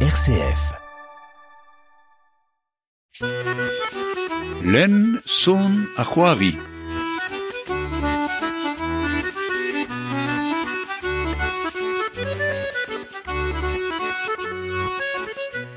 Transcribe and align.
RCF. 0.00 0.60
Len 4.62 5.22
son 5.24 5.88
a 5.96 6.04
c'hoari. 6.04 6.52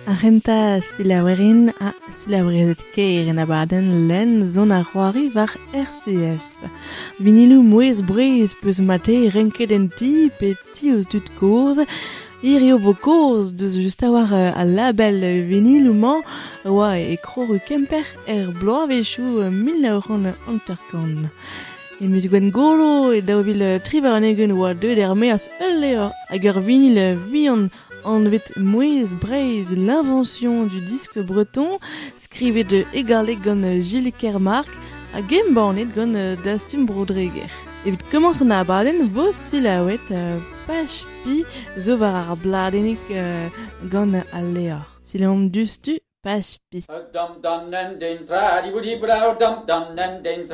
Arrenta 0.06 0.82
silawerin 0.82 1.72
a 1.80 1.94
silawrezet 2.12 2.84
keir 2.92 3.30
en 3.30 3.40
abaden 3.40 4.10
len 4.10 4.44
zon 4.44 4.72
a 4.72 4.84
c'hoari 4.84 5.32
war 5.34 5.56
RCF. 5.72 6.44
Vinilou 7.24 7.64
mouez 7.64 8.02
breiz 8.04 8.52
peus 8.62 8.80
mate 8.80 9.32
renket 9.32 9.72
en 9.72 9.88
ti 9.88 10.30
pe 10.40 10.58
ti 10.74 10.92
o 12.42 12.46
tut 12.46 12.46
koz, 12.46 12.48
Irio 12.48 12.78
vo 12.78 12.94
koz 12.94 13.54
deus 13.54 13.74
just 13.74 14.04
a 14.04 14.08
euh, 14.08 14.66
label 14.66 15.48
vinilou 15.48 15.94
man 15.94 16.22
oa 16.66 16.98
e 16.98 17.18
kroru 17.18 17.60
kemper 17.68 18.06
er 18.28 18.52
bloavechou 18.60 19.50
1900 19.50 20.36
anterkan. 20.48 21.30
E 22.00 22.08
miz 22.08 22.28
gwen 22.28 22.50
golo 22.52 23.12
e 23.12 23.22
daouvil 23.22 23.62
euh, 23.62 23.80
triver 23.80 24.14
an 24.14 24.24
egen 24.24 24.52
oa 24.52 24.74
deud 24.74 24.98
er 24.98 25.16
meas 25.16 25.50
ul 25.60 25.80
leo 25.82 26.12
hag 26.30 26.46
ur 26.46 26.62
vinil 26.62 27.18
vian 27.32 27.70
an 28.06 28.30
vet 28.32 28.56
mouez 28.56 29.12
breiz 29.20 29.72
l'invention 29.72 30.66
du 30.66 30.80
disque 30.82 31.20
breton 31.20 31.80
skrivet 32.24 32.64
de 32.64 32.86
egarleg 32.94 33.42
gant 33.44 33.64
euh, 33.64 33.82
Gilles 33.82 34.14
Kermark 34.14 34.70
a 35.14 35.22
gembanet 35.22 35.92
gant 35.96 36.16
euh, 36.16 36.36
Dastum 36.44 36.86
Brodreger. 36.86 37.69
evit 37.86 38.04
kemans 38.12 38.42
an 38.44 38.52
abaden 38.52 39.08
vos 39.16 39.36
stilawet 39.40 40.06
uh, 40.12 40.38
pach 40.68 40.96
pi 41.24 41.36
zo 41.86 41.96
war 42.02 42.16
ar 42.32 42.38
bladenik 42.44 43.02
uh, 43.12 43.48
gant 43.92 44.16
al 44.38 44.48
leor. 44.56 44.84
Silaom 45.08 45.48
dustu 45.54 45.96
pach 46.24 46.60
pi. 46.70 46.80
Dum 47.14 47.40
dum 47.42 47.70
nen 47.72 48.00
den 48.00 48.28
tradi 48.28 48.72
budi 48.76 49.00
brau 49.02 49.40
dum 49.40 49.56
dum 49.68 49.96
nen 49.96 50.22
den 50.24 50.48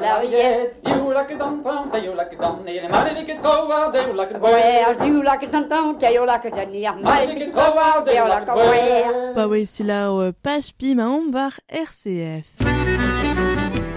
d'arrière, 0.00 0.70
puis 0.82 1.36
on 1.40 1.45
mène 1.50 1.58
ici, 1.58 1.62
gaga 1.62 1.62
pour 1.62 1.90
carré, 1.90 2.02
l'air 2.02 2.14
la 2.14 2.16
caboule, 2.16 2.16
l'air 2.16 2.16
d'arrière. 2.16 2.16
Diu 2.16 2.16
la 2.16 2.16
che 2.16 2.16
dan 2.16 2.16
tram, 2.16 2.16
io 2.16 2.24
la 2.24 2.28
che 2.28 2.36
dan 2.36 2.62
nere, 2.64 2.88
male 2.88 3.14
di 3.14 3.24
che 3.24 3.36
trova, 3.38 3.90
deru 3.92 4.14
la 4.14 4.26
che 4.26 4.36
Ouais, 4.36 4.96
du 5.00 5.22
la 5.22 5.36
que 5.36 5.46
t'entends, 5.46 5.94
t'as 5.94 6.10
la 6.24 6.38
que 6.38 6.48
t'as 6.48 6.66
nier, 6.66 6.94
Male 7.02 7.26
di 7.26 7.34
che 7.34 7.50
trova, 7.50 8.02
deru 8.04 8.26
la 8.26 8.44
che 8.44 8.50
ouais. 8.50 9.34
Pa 9.34 9.46
wei 9.46 9.66
silao 9.66 10.28
uh, 10.28 10.32
pach 10.42 10.72
pi 10.76 10.94
ma 10.94 11.06
om 11.08 11.30
war 11.32 11.52
RCF. 11.70 12.46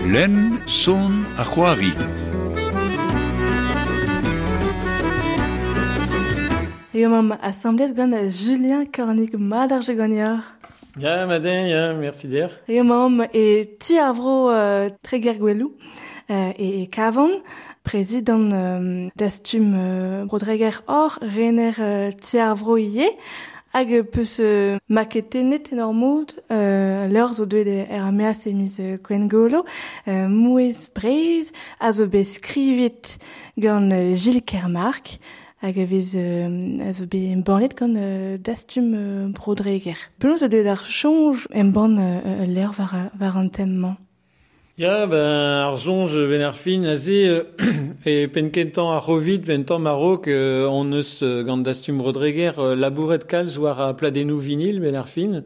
Len 0.05 0.61
son 0.65 1.25
a 1.37 1.43
c'hoari. 1.43 1.93
Eo 6.93 7.09
mam 7.09 7.37
assemblez 7.41 7.93
gant 7.93 8.13
uh, 8.13 8.29
Julien 8.29 8.85
Kornik 8.85 9.37
mad 9.37 9.71
ar 9.71 9.83
jegonior. 9.83 10.43
Ya, 10.97 11.25
maden, 11.27 11.67
ya, 11.69 11.93
merci 11.93 12.27
e 13.31 13.77
ti 13.79 13.99
ar 13.99 14.13
vro 14.13 14.49
uh, 14.49 14.89
tre 15.01 15.21
gergwelou 15.21 15.69
uh, 15.69 16.08
e, 16.29 16.83
e 16.83 16.87
kavon, 16.87 17.41
prezidant 17.83 18.51
um, 18.53 19.09
d'astum 19.15 19.73
uh, 19.73 20.25
brodreger 20.25 20.83
Or, 20.87 21.17
rener 21.21 21.75
uh, 21.79 22.11
tiar 22.21 22.55
vro 22.55 22.77
ie, 22.77 23.09
hag 23.73 23.91
peus 24.13 24.37
uh, 24.39 24.77
maketenet 24.87 25.71
en 25.73 25.93
moud 25.93 26.35
uh, 26.49 27.09
leur 27.09 27.33
zo 27.33 27.45
deuet 27.49 27.87
er 27.89 28.05
ameas 28.05 28.45
emiz 28.49 28.79
uh, 28.79 28.95
kwen 29.01 29.27
golo, 29.29 29.65
uh, 30.05 30.25
mouez 30.29 30.87
breiz, 30.93 31.51
a 31.79 31.91
zo 31.93 32.07
be 32.07 32.23
skrivit 32.23 33.17
gant 33.57 33.91
uh, 33.91 34.13
Gilles 34.13 34.45
Kermark, 34.45 35.17
hag 35.61 35.77
a 35.77 35.85
vez 35.85 36.15
euh, 36.15 36.89
a 36.89 36.93
zo 36.93 37.05
be 37.05 37.31
em 37.31 37.41
bornet 37.43 37.75
gant 37.75 37.95
euh, 37.95 38.37
dastum 38.37 38.93
euh, 38.95 39.27
brodreger. 39.27 39.97
Peloz 40.19 40.43
a 40.43 40.47
deuet 40.47 40.69
ar 40.69 40.85
chonj 40.87 41.47
em 41.51 41.71
ban 41.71 41.97
euh, 41.97 42.45
l'er 42.45 42.71
var, 42.71 43.11
var 43.19 43.37
an 43.37 43.49
temman. 43.49 43.97
Ya, 44.79 45.05
ben, 45.11 45.19
ar 45.67 45.75
zonj 45.75 46.13
ven 46.29 46.41
ar 46.47 46.53
fin 46.55 46.85
a 46.93 46.95
ze, 46.95 47.17
euh, 47.27 47.43
e 48.05 48.29
penkentan 48.31 48.93
ar 48.95 49.03
rovid 49.03 49.43
ventan 49.43 49.83
marok, 49.83 50.29
euh, 50.31 50.69
on 50.71 50.93
eus 50.93 51.19
euh, 51.21 51.43
gant 51.43 51.57
dastum 51.57 51.99
Rodreger, 51.99 52.53
euh, 52.59 52.75
labouret 52.75 53.27
kalz 53.27 53.57
war 53.59 53.81
a 53.81 53.93
pladenou 53.93 54.39
vinil 54.39 54.79
ben 54.79 54.95
ar 54.95 55.09
fin, 55.09 55.43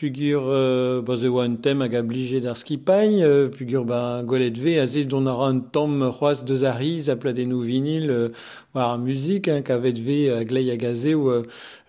pugur, 0.00 0.44
euh, 0.48 1.02
ba 1.02 1.14
ze 1.16 1.28
oa 1.28 1.44
un 1.44 1.56
tem 1.60 1.82
hag 1.82 1.94
a 1.94 2.00
blije 2.02 2.40
d'ar 2.40 2.56
euh, 2.88 3.48
pugur 3.50 3.84
ba 3.84 4.22
golet 4.24 4.56
ve, 4.56 4.78
a 4.80 4.86
ze 4.86 5.04
don 5.04 5.26
ar 5.26 5.40
an 5.42 5.60
tom 5.60 6.10
c'hoaz 6.10 6.42
deus 6.42 6.62
ar 6.64 6.78
riz 6.78 7.10
a 7.10 7.16
pladenou 7.16 7.60
vinil, 7.60 8.10
euh, 8.10 8.28
war 8.74 8.92
ar 8.92 8.98
muzik, 8.98 9.48
hein, 9.48 9.60
kavet 9.62 9.98
ve 9.98 10.30
a 10.32 10.42
glei 10.44 10.70
hag 10.70 10.84
a 10.84 10.94
ze, 10.94 11.14
ou 11.14 11.28
euh, 11.28 11.42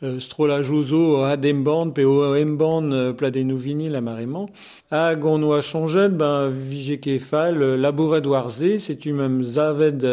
euh, 0.03 0.19
strola 0.19 0.61
jozo 0.61 1.23
a 1.23 1.38
demband, 1.38 1.94
o 2.03 2.35
emband 2.35 2.91
euh, 2.91 3.13
vinil 3.55 3.95
a 3.95 4.01
Hag 4.91 5.23
on 5.23 5.44
oa 5.44 5.61
chanjet, 5.61 6.09
ben, 6.09 6.50
vije 6.50 7.00
euh, 7.33 7.77
labouret 7.77 8.27
war 8.27 8.51
ze, 8.51 8.77
setu 8.77 9.13
mem 9.13 9.41
zaved, 9.41 10.03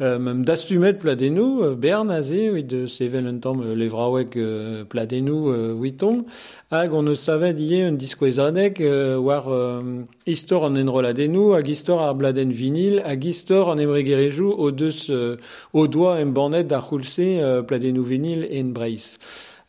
euh, 0.00 0.16
euh, 0.16 0.18
mem 0.18 0.44
dastumet 0.44 0.94
pladenou, 0.94 1.62
euh, 1.62 1.74
bern 1.74 2.10
a 2.10 2.20
oui, 2.20 2.62
de 2.64 2.86
sevel 2.86 3.26
un 3.26 3.38
tamm 3.38 3.62
euh, 3.62 3.74
levraouek 3.74 4.36
euh, 4.36 4.84
pladenou, 4.84 5.50
euh, 5.50 5.72
witon. 5.72 6.26
Hag 6.70 6.92
on 6.92 7.06
eus 7.06 7.16
savet 7.16 7.54
ie 7.58 7.82
un 7.82 7.92
diskouezadek, 7.92 8.80
euh, 8.80 9.16
war 9.16 9.48
euh, 9.48 10.02
istor 10.26 10.64
an 10.64 10.76
enroladenou, 10.76 11.54
hag 11.54 11.68
istor 11.68 12.14
bladen 12.14 12.52
vinil, 12.52 13.00
hag 13.04 13.24
istor 13.24 13.70
an 13.70 13.78
emregerejou 13.78 14.54
o 14.58 14.70
deus 14.70 15.08
euh, 15.10 15.36
o 15.72 15.86
doa 15.88 16.20
en 16.20 16.26
bannet 16.26 16.68
euh, 16.70 17.62
pladenou 17.62 18.02
vinil 18.02 18.48
en 18.52 18.72
breiz. 18.72 19.18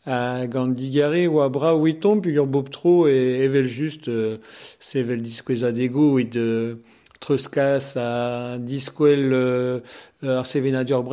a 0.08 0.46
gant 0.46 0.68
digare 0.68 1.26
oa 1.28 1.48
bra 1.52 1.74
ouiton 1.76 2.22
pugur 2.24 2.46
bob 2.46 2.70
tro 2.70 3.06
e 3.08 3.44
evel 3.44 3.68
just 3.68 4.08
euh, 4.08 4.38
sevel 4.80 5.20
diskouezad 5.20 5.76
ego 5.78 6.18
et 6.18 6.24
de 6.24 6.78
treuskas 7.20 7.96
a 7.96 8.58
diskouel 8.58 9.32
euh, 9.32 9.80
ar 10.22 10.46
sevenadur 10.46 11.04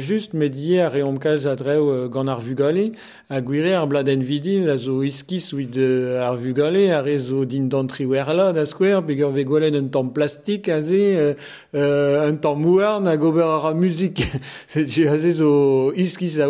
just 0.00 0.32
met 0.32 0.54
ie 0.56 0.80
a 0.80 0.88
reom 0.88 1.18
kalz 1.18 1.46
a 1.46 1.54
dreo 1.56 1.90
euh, 1.90 2.08
gant 2.08 2.28
ar 2.28 2.40
vugale 2.40 2.92
a 3.28 3.36
ar 3.36 3.86
vidil 4.22 4.70
a 4.70 4.76
zo 4.76 5.02
iskis 5.02 5.52
ouit 5.52 5.66
de 5.66 6.16
ar 6.18 6.36
vugale 6.36 6.90
a 6.90 7.02
rezo 7.02 7.44
din 7.44 7.68
dantri 7.68 8.06
werla 8.06 8.52
da 8.52 8.64
skwer 8.64 9.02
pegur 9.02 9.32
ve 9.32 9.44
un 9.44 9.88
tamm 9.88 10.10
plastik 10.10 10.68
a 10.68 10.78
euh, 10.78 11.34
euh, 11.74 12.30
un 12.30 12.54
mouarn 12.56 13.06
a 13.06 13.16
gober 13.16 13.42
ar 13.42 13.74
muzik 13.74 14.22
setu 14.68 15.08
a 15.08 15.18
zo 15.18 15.92
iskis 15.94 16.38
a 16.38 16.48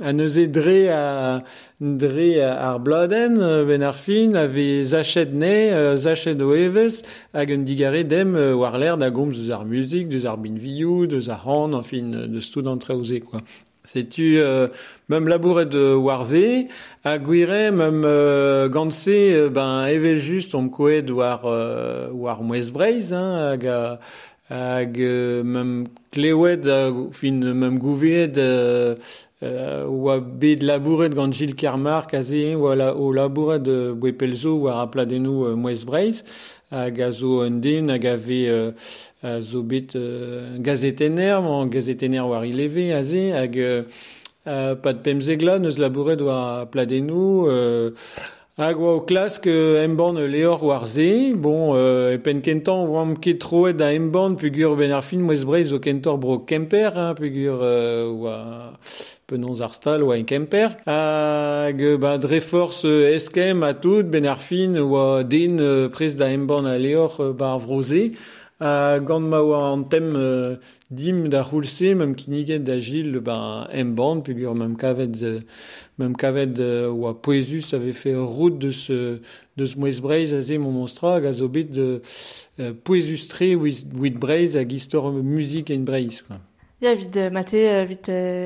a 0.00 0.12
neuze 0.12 0.46
dre 0.46 0.88
a 0.90 1.42
dre 1.80 2.40
ar 2.42 2.78
bladen 2.80 3.38
ben 3.66 3.82
ar 3.82 3.94
fin 3.96 4.34
a 4.34 4.46
ve 4.46 4.84
zachet 4.84 5.32
ne 5.32 5.72
euh, 5.72 5.96
zachet 5.96 6.40
o 6.42 6.52
un 6.52 7.64
digare 7.64 8.04
dem 8.04 8.36
euh, 8.36 8.54
war 8.54 8.78
l'air 8.78 8.98
da 8.98 9.10
gomz 9.10 9.38
eus 9.38 9.50
ar 9.50 9.64
muzik 9.64 10.08
deus 10.08 10.26
ar 10.26 10.36
bin 10.36 10.58
viou 10.58 11.06
deus 11.06 11.28
ar 11.28 11.40
han 11.46 11.72
en 11.72 11.82
fin 11.82 12.28
deus 12.28 12.52
an 12.66 12.76
traoze 12.78 13.20
quoi. 13.20 13.40
Setu 13.86 14.38
euh, 14.38 14.68
mem 15.08 15.28
labouret 15.28 15.66
de 15.66 15.94
warze, 15.94 16.66
a 17.04 17.18
gwire 17.18 17.70
mem 17.70 18.02
euh, 18.04 18.68
gantse 18.68 19.08
euh, 19.08 19.48
ben 19.48 19.86
evel 19.86 20.18
just 20.18 20.54
om 20.54 20.68
war, 21.10 21.42
euh, 21.44 22.08
war 22.12 22.42
mouez 22.42 22.72
hein, 23.12 23.52
hag 23.52 23.98
hag 24.50 25.00
euh, 25.00 25.42
klevet 26.16 26.66
a 26.72 26.80
fin 27.12 27.44
mem 27.54 27.78
gouvet 27.78 28.38
euh, 28.40 28.96
uh, 29.42 29.84
oa 29.84 30.18
bet 30.20 30.62
labouret 30.64 31.12
gant 31.14 31.32
Gilles 31.36 31.56
Kermar 31.60 32.06
kaze 32.10 32.54
oa 32.56 32.74
la, 32.78 32.88
o 32.96 33.10
labouret 33.12 33.60
de 33.62 33.92
bwepelzo 33.92 34.56
oa 34.62 34.78
rapladenou 34.80 35.44
euh, 35.50 35.56
Moez 35.56 35.84
Breiz 35.88 36.22
hag 36.72 37.00
a 37.04 37.10
zo 37.12 37.42
un 37.44 37.60
den 37.60 37.92
hag 37.92 38.06
a 38.08 38.16
ve 38.16 38.40
uh, 38.50 38.72
a 39.22 39.40
zo 39.40 39.62
bet 39.62 39.96
euh, 39.96 40.56
gazetener, 40.58 41.40
man 41.44 41.70
gazetener 41.70 42.24
war 42.26 42.44
i 42.48 42.52
leve 42.56 42.90
a 42.96 43.02
ze 43.04 43.28
hag 43.36 43.58
euh, 43.60 43.82
uh, 44.46 44.72
pat 44.82 45.04
pemzegla 45.04 45.58
neus 45.60 45.80
labouret 45.82 46.22
oa 46.24 46.66
pladenou 46.72 47.50
euh, 47.52 47.92
Hag 48.56 48.78
oa 48.80 48.94
o 48.96 49.00
klask 49.04 49.44
euh, 49.46 49.82
emban 49.84 50.16
leor 50.16 50.62
war 50.64 50.86
ze, 50.88 51.34
bon, 51.36 51.74
euh, 51.76 52.14
e 52.14 52.18
pen 52.24 52.38
kentan 52.40 52.86
oam 52.88 53.10
ket 53.20 53.42
troet 53.42 53.76
da 53.76 53.90
emban 53.92 54.38
pugur 54.40 54.78
ben 54.78 54.94
ar 54.96 55.02
fin 55.04 55.20
o 55.28 55.78
kentor 55.78 56.16
bro 56.16 56.38
kemper, 56.38 56.96
hein, 56.96 57.12
pugur 57.18 57.60
euh, 57.60 58.08
oa 58.08 58.72
penons 59.28 59.60
ar 59.60 59.74
stal 59.76 60.06
oa 60.08 60.16
kemper. 60.24 60.72
Hag 60.86 61.84
ba 62.00 62.16
dre 62.16 62.40
euh, 62.40 63.12
eskem 63.12 63.62
a 63.62 63.74
tout 63.74 64.04
ben 64.04 64.24
ar 64.24 64.40
fin 64.40 64.78
oa 64.78 65.20
euh, 65.20 65.90
da 66.16 66.26
a 66.72 66.78
leor 66.78 67.20
euh. 67.20 68.16
A 68.58 69.00
gant 69.00 69.20
ma 69.20 69.42
euh, 70.16 70.56
dim 70.90 71.28
da 71.28 71.44
c'houlse, 71.44 71.94
mem 71.94 72.14
kiniget 72.16 72.64
da 72.64 72.80
gil 72.80 73.20
ba 73.20 73.68
emban, 73.70 74.22
pugur 74.22 74.54
mem 74.54 74.76
kavet, 74.76 75.22
euh, 75.22 75.40
mem 75.98 76.16
kavet 76.16 76.58
euh, 76.58 76.88
oa 76.88 77.12
poezus 77.12 77.74
ave 77.74 77.92
fait 77.92 78.16
route 78.16 78.58
de 78.58 78.70
ce 78.70 79.20
de 79.58 79.66
ce 79.66 79.78
moez 79.78 80.00
breiz 80.00 80.32
a 80.32 80.58
mon 80.58 80.72
monstra 80.72 81.16
hag 81.16 81.26
a 81.26 81.32
zo 81.34 81.48
bet 81.48 81.76
euh, 81.76 82.00
poezus 82.84 83.28
tre 83.28 83.54
wit, 83.56 83.84
wit 83.92 84.16
breiz 84.18 84.56
hag 84.56 84.72
breiz, 85.84 86.22
quoi. 86.22 86.40
Ya, 86.78 86.92
vid 86.92 87.16
uh, 87.16 87.30
mate, 87.32 87.86
vid 87.88 88.04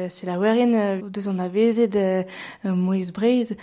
se 0.09 0.27
la 0.27 0.37
werin, 0.39 0.71
uh, 0.75 1.09
deus 1.11 1.27
an 1.27 1.41
avezet 1.43 1.97
uh, 1.99 2.23
Moïse 2.63 3.11
Breiz, 3.11 3.57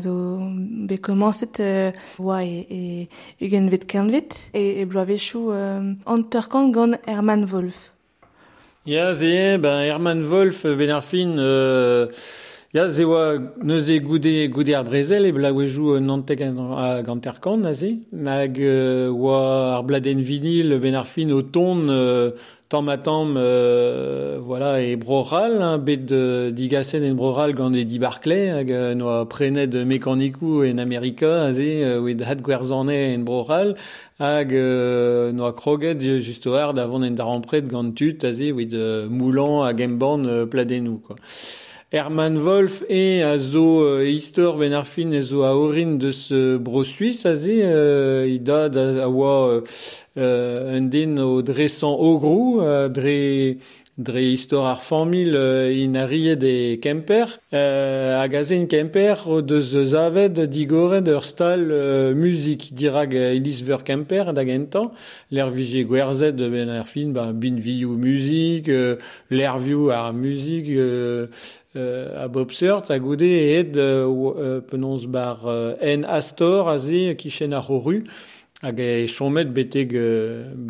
zo 0.00 0.40
be 0.88 0.96
komanset 0.96 1.60
uh, 1.60 1.92
oa 2.16 2.38
e, 2.40 2.64
e 2.64 3.44
ugen 3.44 3.68
vet 3.68 3.84
kernvet, 3.84 4.38
e, 4.54 4.80
e 4.80 4.86
bloa 4.88 5.04
vechou 5.04 5.52
an 5.52 6.24
turkan 6.32 6.72
gant 6.72 6.96
Herman 7.04 7.44
Wolf. 7.52 7.90
Ya, 8.86 9.12
yeah, 9.12 9.14
ze, 9.14 9.58
ben, 9.60 9.84
Herman 9.92 10.24
Wolf, 10.30 10.62
ben 10.64 10.96
ar 10.96 11.04
fin... 11.04 11.36
euh... 11.36 12.08
ya, 12.76 12.88
ze 12.90 13.04
oa 13.04 13.38
neuze 13.64 13.98
goude, 14.04 14.48
goude 14.52 14.74
ar 14.76 14.84
brezel, 14.84 15.24
e 15.24 15.32
blaouejou 15.32 15.96
nantek 16.00 16.42
a 16.44 17.00
ganterkan, 17.06 17.62
na 17.64 17.72
ze, 17.72 17.94
nag 18.12 18.60
euh, 18.60 19.08
oa 19.08 19.78
ar 19.78 19.84
bladen 19.88 20.20
vinil, 20.20 20.76
ben 20.82 20.94
ar 20.94 21.06
fin, 21.06 21.30
o 21.32 21.40
ton, 21.40 21.88
euh, 21.88 22.32
tamm 22.68 22.90
a 22.90 22.98
tamm, 22.98 23.36
euh, 23.38 24.36
voilà, 24.42 24.82
e 24.82 24.94
broral, 24.96 25.56
hein, 25.62 25.78
bet 25.78 26.04
de 26.04 26.50
digasen 26.52 27.02
en 27.08 27.14
broral 27.14 27.54
gant 27.54 27.72
e 27.72 27.84
di 27.84 27.98
Barclay, 27.98 28.50
hag 28.52 28.70
euh, 28.70 28.94
noa 28.94 29.24
prenet 29.24 29.72
mekanikou 29.72 30.62
en 30.68 30.76
Amerika, 30.76 31.46
a 31.46 31.52
ze, 31.56 31.80
euh, 31.80 32.02
oet 32.04 32.20
hat 32.28 32.44
gwerzane 32.44 32.98
en 33.14 33.24
broral, 33.24 33.76
hag 34.20 34.52
euh, 34.52 35.32
noa 35.32 35.54
kroget 35.54 35.96
euh, 36.02 36.20
just 36.20 36.44
o 36.46 36.52
ar 36.52 36.74
davon 36.74 37.08
en 37.08 37.16
darampret 37.16 37.62
gant 37.62 37.90
tut, 37.96 38.20
a 38.22 38.34
ze, 38.34 38.52
oet 38.52 38.74
euh, 38.74 39.08
moulan 39.08 39.62
hag 39.64 39.80
emban 39.80 40.26
euh, 40.26 40.44
pladenou, 40.44 40.98
quoi. 40.98 41.16
Herman 41.92 42.36
Wolf 42.44 42.82
e 42.88 43.22
a 43.22 43.38
zo 43.38 43.84
euh, 43.84 44.10
istor 44.10 44.56
ben 44.58 44.72
ar 44.72 44.86
fin 44.86 45.12
e 45.12 45.22
zo 45.22 45.44
a 45.44 45.54
orin 45.54 45.98
deus 45.98 46.32
euh, 46.32 46.58
bro 46.58 46.82
suisse 46.82 47.24
a 47.26 47.36
ze 47.36 47.62
euh, 47.62 48.26
i 48.26 48.40
da 48.40 48.68
da 48.68 49.04
a 49.04 49.08
oa 49.08 49.62
euh, 50.18 50.76
un 50.76 50.90
den 50.90 51.16
o 51.20 51.42
dresan 51.42 51.94
ogrou 51.94 52.60
euh, 52.60 52.88
dre 52.88 53.58
dre 53.96 54.20
istor 54.34 54.66
ar 54.66 54.82
famil 54.82 55.34
euh, 55.36 55.72
in 55.72 55.94
e 55.94 56.76
kemper 56.82 57.38
euh, 57.54 58.20
hag 58.20 58.34
a 58.34 58.42
zen 58.42 58.66
kemper 58.66 59.42
deus 59.42 59.70
zavet 59.86 60.28
digoret 60.50 61.06
ur 61.08 61.24
stal 61.24 61.70
euh, 61.70 62.14
musik 62.14 62.74
dirag 62.74 63.14
euh, 63.14 63.32
Elis 63.32 63.62
ver 63.62 63.84
kemper 63.84 64.34
da 64.34 64.44
gentan 64.44 64.90
l'er 65.30 65.50
vije 65.50 65.86
gwerzet 65.86 66.36
ben 66.36 66.68
ar 66.68 66.86
fin 66.86 67.14
ba 67.14 67.32
bin 67.32 67.56
viou 67.56 67.96
musik 67.96 68.68
euh, 68.68 68.96
l'er 69.30 69.54
ar 69.54 70.12
euh, 70.12 71.26
euh, 71.76 72.24
a 72.24 72.28
Bob 72.28 72.50
Surt 72.52 72.90
a 72.90 72.98
goude 72.98 73.22
e 73.22 73.58
ed 73.58 73.76
euh, 73.76 74.06
euh, 74.06 74.60
penons 74.60 75.06
bar 75.06 75.46
en 75.46 76.02
Astor 76.02 76.68
a 76.68 76.78
ze 76.78 77.14
kichen 77.14 77.52
ar 77.52 77.70
horu 77.70 78.04
hag 78.62 78.80
e 78.80 79.06
chomet 79.06 79.52
beteg, 79.52 79.92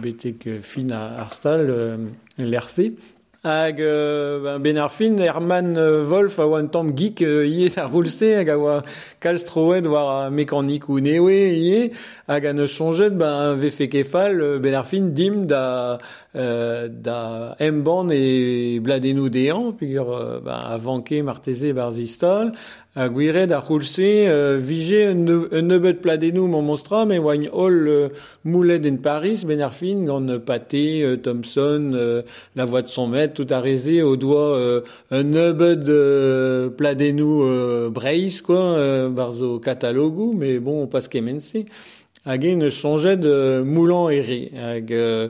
beteg 0.02 0.46
euh, 0.46 0.60
fin 0.62 0.90
ar 0.90 1.32
stal 1.34 1.70
l'RC. 2.38 2.96
Hag 3.46 3.80
euh, 3.80 4.58
ben, 4.58 4.58
ben 4.58 5.20
Herman 5.20 5.76
euh, 5.76 6.02
Wolf 6.02 6.40
a 6.40 6.48
oa 6.48 6.58
un 6.58 6.66
tamm 6.66 6.90
geek 6.98 7.22
euh, 7.22 7.46
iet 7.46 7.76
ar 7.78 7.92
roulse 7.92 8.26
hag 8.34 8.48
a 8.50 8.56
oa 8.58 8.80
kalstroet 9.22 9.86
war 9.86 10.08
a 10.24 10.30
mekanik 10.34 10.88
ou 10.90 10.98
newe 10.98 11.36
ie 11.54 11.92
hag 12.26 12.48
an 12.50 12.64
eus 12.64 12.74
ben 13.12 13.54
vefe 13.54 13.86
kefal 13.88 14.40
euh, 14.42 14.58
ben 14.58 15.14
dim 15.14 15.46
da 15.46 15.96
euh, 16.34 16.88
da 16.90 17.54
emban 17.60 18.10
e 18.10 18.80
bladenou 18.80 19.28
dean 19.28 19.76
pugur 19.78 20.10
euh, 20.10 20.40
ben, 20.40 20.58
a 20.74 20.76
vanke 20.76 21.22
marteze 21.22 21.72
bar 21.72 21.92
zistal 21.92 22.50
a 22.96 23.08
gwiret 23.08 23.52
ar 23.52 23.66
roulse 23.66 24.00
euh, 24.00 24.58
un 24.58 25.62
neubet 25.62 25.94
pladenou 25.94 26.46
mon 26.46 26.62
monstra 26.62 27.04
me 27.04 27.18
oagne 27.18 27.50
hol 27.52 27.88
euh, 27.88 28.08
moulet 28.44 28.80
en 28.90 28.96
Paris 28.96 29.44
ben 29.46 29.60
ar 29.60 29.74
fin 29.74 30.04
gant 30.04 30.26
euh, 30.26 31.16
Thompson, 31.16 32.22
la 32.56 32.64
voix 32.64 32.82
de 32.82 32.88
son 32.88 33.06
maître, 33.06 33.34
tout 33.34 33.52
a 33.52 33.60
rezé 33.60 34.02
au 34.02 34.16
doigt 34.16 34.82
un 35.10 35.22
neubed 35.22 35.86
pladenou 36.76 37.44
euh, 37.44 37.90
Breiz, 37.90 38.40
quoi, 38.42 39.08
barzo 39.10 39.58
catalogou, 39.58 40.32
mais 40.32 40.58
bon, 40.58 40.86
pas 40.86 41.02
kemense. 41.02 41.54
Hag 42.24 42.44
e 42.44 42.56
ne 42.56 42.70
changet 42.70 43.16
de 43.16 43.62
moulan 43.64 44.08
ere. 44.10 44.50
Hag, 44.56 44.92
euh, 44.92 45.28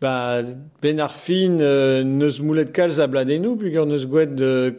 ba, 0.00 0.42
ben 0.80 1.00
ar 1.00 1.10
fin 1.10 1.58
euh, 1.58 2.04
neus 2.04 2.38
moulet 2.40 2.70
kalz 2.70 3.00
a 3.00 3.08
bladenou, 3.08 3.56
pugur 3.56 3.86
neus 3.86 4.06
gouet 4.06 4.26
de 4.26 4.76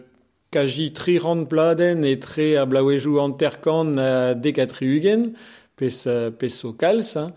kaji 0.51 0.91
tri 0.91 1.17
rand 1.17 1.47
pladen 1.47 2.03
e 2.03 2.17
tre 2.19 2.57
a 2.59 2.65
blaouejou 2.67 3.21
anterkan 3.23 3.95
a 3.95 4.33
dekatri 4.35 4.89
ugen, 4.97 5.31
pes, 5.79 6.03
euh, 6.07 6.29
pes 6.29 6.65
o 6.67 6.73
kalz, 6.73 7.15
hein. 7.15 7.31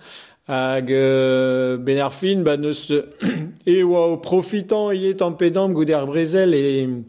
hag 0.49 0.91
euh, 0.91 1.79
ben 1.79 2.03
brezel 6.07 6.55
e 6.55 7.05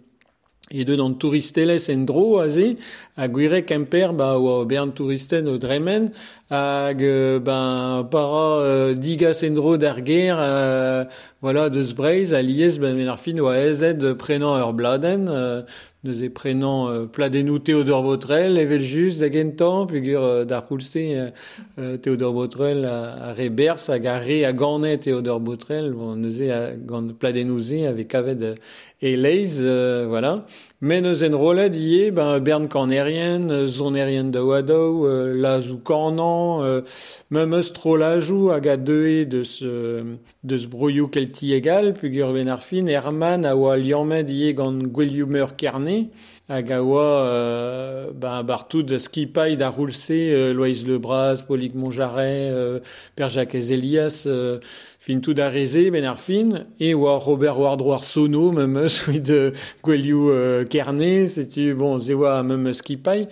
e 0.72 0.82
deud 0.82 1.02
an 1.02 1.14
touristelez 1.14 1.90
en 1.94 2.06
dro 2.10 2.40
a 2.42 3.28
gwire 3.28 3.62
kemper 3.66 4.14
ba 4.14 4.34
oa 4.40 4.64
o 4.64 4.66
bern 4.66 4.94
touristen 4.94 5.48
o 5.48 5.60
dremen, 5.60 6.10
hag 6.50 7.04
euh, 7.04 7.40
ben 7.40 8.08
para 8.10 8.64
euh, 8.66 8.94
digas 8.96 9.44
en 9.44 9.54
dro 9.54 9.78
euh, 9.78 11.06
voilà, 11.42 11.70
deus 11.70 11.94
breiz, 11.94 12.34
a 12.34 12.42
liez 12.42 12.80
ben 12.80 12.96
ben 12.96 13.08
ar 13.08 13.20
fin 13.20 13.38
oa 13.40 13.60
ezet 13.60 14.16
prenan 14.18 14.58
ur 14.60 14.74
bladen, 14.74 15.28
euh, 15.30 15.62
deus 16.06 16.22
e 16.22 16.30
prenan 16.30 16.88
euh, 16.88 17.06
pladenou 17.08 17.60
Théodore 17.60 18.04
Botrel, 18.04 18.58
evel 18.58 18.82
just 18.82 19.20
da 19.20 19.32
gentan, 19.32 19.88
pugur 19.88 20.24
euh, 20.24 20.46
d'ar 20.46 20.66
koulse 20.68 20.96
euh, 20.96 21.32
euh, 21.80 21.98
Théodore 21.98 22.34
Botrel 22.34 22.86
a, 22.86 23.32
a 23.32 23.34
re 23.34 23.50
bers 23.50 23.90
hag 23.90 24.06
a 24.08 24.20
re 24.20 24.46
a 24.46 24.54
ganet 24.54 25.00
Théodore 25.00 25.40
Botrel, 25.42 25.92
bon, 25.92 26.16
neuze 26.16 26.50
a 26.52 26.76
gant 26.78 27.10
pladenou 27.20 27.60
ze 27.60 27.86
avec 27.86 28.08
kavet 28.08 28.42
euh, 28.42 28.56
e 29.02 29.16
leiz, 29.16 29.58
euh, 29.60 30.06
voilà. 30.08 30.46
Men 30.86 31.08
eus 31.10 31.24
en 31.26 31.34
rolet 31.34 31.74
ie, 31.74 32.12
ben, 32.14 32.38
bern 32.46 32.68
kanerien, 32.70 33.48
euh, 33.50 33.66
zonerien 33.66 34.28
da 34.30 34.44
oadou, 34.46 35.08
euh, 35.08 35.32
lazou 35.34 35.80
kanan, 35.82 36.62
euh, 36.62 36.82
mem 37.34 37.56
eus 37.58 37.72
tro 37.74 37.96
lajou 37.98 38.52
hag 38.54 38.68
a 38.70 38.76
deue 38.78 39.26
deus, 39.26 39.64
euh, 39.64 40.14
deus 40.44 40.68
broioù 40.70 41.08
kelti 41.10 41.56
egal, 41.58 41.96
pugur 41.98 42.36
ben 42.38 42.54
ar 42.54 42.62
fin, 42.62 42.86
Herman 42.86 43.50
a 43.50 43.56
oa 43.58 43.80
liamet 43.82 44.30
ie 44.30 44.54
gant 44.54 44.86
gwelioumeur 44.94 45.56
kerne, 45.58 46.12
hag 46.54 46.70
a 46.70 46.84
oa 46.84 47.08
euh, 47.24 48.12
ben, 48.14 48.44
bartout 48.44 48.84
da 48.84 49.00
skipay 49.02 49.58
da 49.58 49.72
roulse, 49.72 50.12
euh, 50.14 50.54
Loïs 50.54 50.86
Lebras, 50.86 51.42
Paulique 51.48 51.74
Monjaret, 51.74 52.52
euh, 52.54 52.80
Père 53.16 53.30
Jacques 53.30 53.56
Elias, 53.56 54.28
euh, 55.06 55.14
fin 55.14 55.20
tout 55.20 55.34
da 55.34 55.50
reze 55.50 55.92
ben 55.92 56.04
ar 56.04 56.18
fin, 56.18 56.66
e 56.80 56.94
oa 56.96 57.18
Robert 57.18 57.60
Wardroir 57.60 58.04
Sono, 58.04 58.52
mem 58.52 58.78
eus 58.78 59.04
oui 59.08 59.20
de 59.20 59.54
gwelioù 59.84 60.30
euh, 60.32 60.66
kerne, 60.66 61.28
setu, 61.28 61.76
bon, 61.76 62.00
ze 62.00 62.14
oa 62.14 62.42
mem 62.44 62.66
eus 62.68 62.80
skipay, 62.82 63.28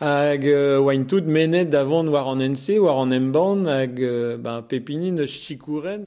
hag 0.00 0.46
euh, 0.46 0.78
oain 0.78 1.04
tout 1.04 1.22
menet 1.26 1.64
davant 1.64 2.06
war 2.06 2.28
an 2.28 2.40
ense, 2.40 2.78
war 2.78 3.00
an 3.02 3.10
emban, 3.10 3.66
hag 3.66 4.00
euh, 4.00 4.36
ben, 4.36 4.62
pepini 4.62 5.10
neus 5.10 5.26
chikouren. 5.26 6.06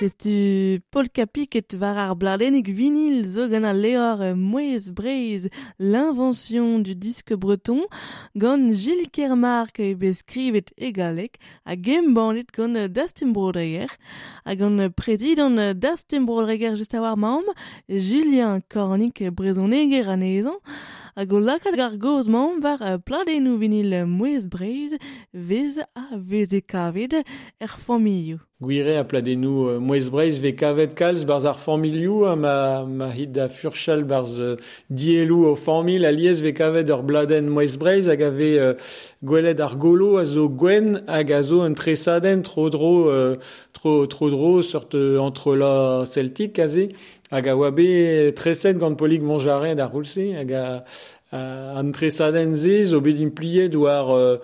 Setu 0.00 0.80
Paul 0.90 1.08
Capic 1.12 1.60
var 1.76 1.96
ar 1.98 2.14
bladenik 2.16 2.68
vinil 2.72 3.20
zo 3.28 3.50
gant 3.52 3.66
a 3.68 3.72
lehor 3.76 4.22
euh, 4.22 4.34
Moez 4.34 4.88
Breiz 4.88 5.50
l'invention 5.78 6.78
du 6.78 6.94
disque 6.94 7.34
breton 7.34 7.84
gant 8.34 8.72
Gilles 8.72 9.10
Kermark 9.12 9.78
e 9.78 9.92
beskrivet 9.94 10.72
egalek 10.78 11.36
a 11.66 11.76
game 11.76 12.14
bandit 12.14 12.48
gant 12.56 12.88
Dustin 12.88 13.34
Brodegger 13.36 13.92
a 14.46 14.54
gant 14.56 14.80
euh, 14.80 15.74
Dustin 15.74 16.22
Brodegger 16.22 16.76
just 16.76 16.94
a 16.94 17.02
war 17.02 17.18
maom 17.18 17.44
Julien 17.86 18.62
Cornic 18.72 19.20
brezoneger 19.36 20.08
anezan 20.08 20.56
Hag 21.20 21.34
o 21.34 21.38
lakad 21.38 21.76
gar 21.76 21.98
goz 22.00 22.28
mamm 22.32 22.62
war 22.64 22.80
uh, 22.80 22.96
pladennoù 22.96 23.58
vinil 23.60 23.92
mouez 24.08 24.46
breiz 24.48 24.94
vez 25.34 25.76
a 25.94 26.16
veze 26.16 26.62
kavet 26.72 27.12
er 27.60 27.74
familloù. 27.86 28.38
Gwire 28.64 28.94
a 28.96 29.04
pladennoù 29.04 29.66
euh, 29.68 29.80
mouez 29.84 30.08
breiz 30.08 30.40
ve 30.40 30.54
kavet 30.56 30.94
kalz 30.96 31.26
barz 31.28 31.44
ar 31.44 31.58
familloù 31.60 32.24
ha 32.24 32.36
ma, 32.36 32.54
ma 32.86 33.10
hit 33.12 33.34
da 33.36 33.50
furchal 33.52 34.06
barz 34.08 34.32
euh, 34.40 34.56
dielou 34.88 35.44
o 35.50 35.54
famil 35.56 36.08
a 36.08 36.12
liez 36.12 36.40
ve 36.40 36.54
kavet 36.56 36.88
ur 36.88 37.04
bladen 37.04 37.52
mouez 37.52 37.76
breiz 37.76 38.08
hag 38.08 38.24
ave 38.24 38.50
euh, 38.56 38.72
gwelet 39.20 39.60
ar 39.60 39.76
golo 39.76 40.16
a 40.22 40.24
zo 40.24 40.48
gwen 40.48 41.02
hag 41.06 41.32
a 41.36 41.42
zo 41.42 41.60
un 41.66 41.76
tresaden 41.76 42.40
tro 42.48 42.70
dro, 42.72 42.94
euh, 43.12 43.36
tro, 43.76 44.06
tro 44.06 44.30
dro 44.30 44.62
sort 44.62 44.94
euh, 44.94 45.18
entre 45.18 45.54
la 45.54 46.06
celtique 46.06 46.58
a 46.58 46.68
hag 47.30 47.48
a 47.48 47.56
oa 47.56 47.70
bet 47.70 48.36
tresen 48.38 48.78
gant 48.78 48.98
polig 48.98 49.22
monjaret 49.22 49.78
ar 49.80 49.92
roulse, 49.92 50.32
hag 50.34 50.50
a, 50.52 50.64
a, 51.30 51.40
an 51.78 51.92
tresaden 51.94 52.56
ze 52.56 52.86
zo 52.90 53.00
bet 53.00 53.20
impliet 53.22 53.76
war 53.78 54.10
euh, 54.10 54.36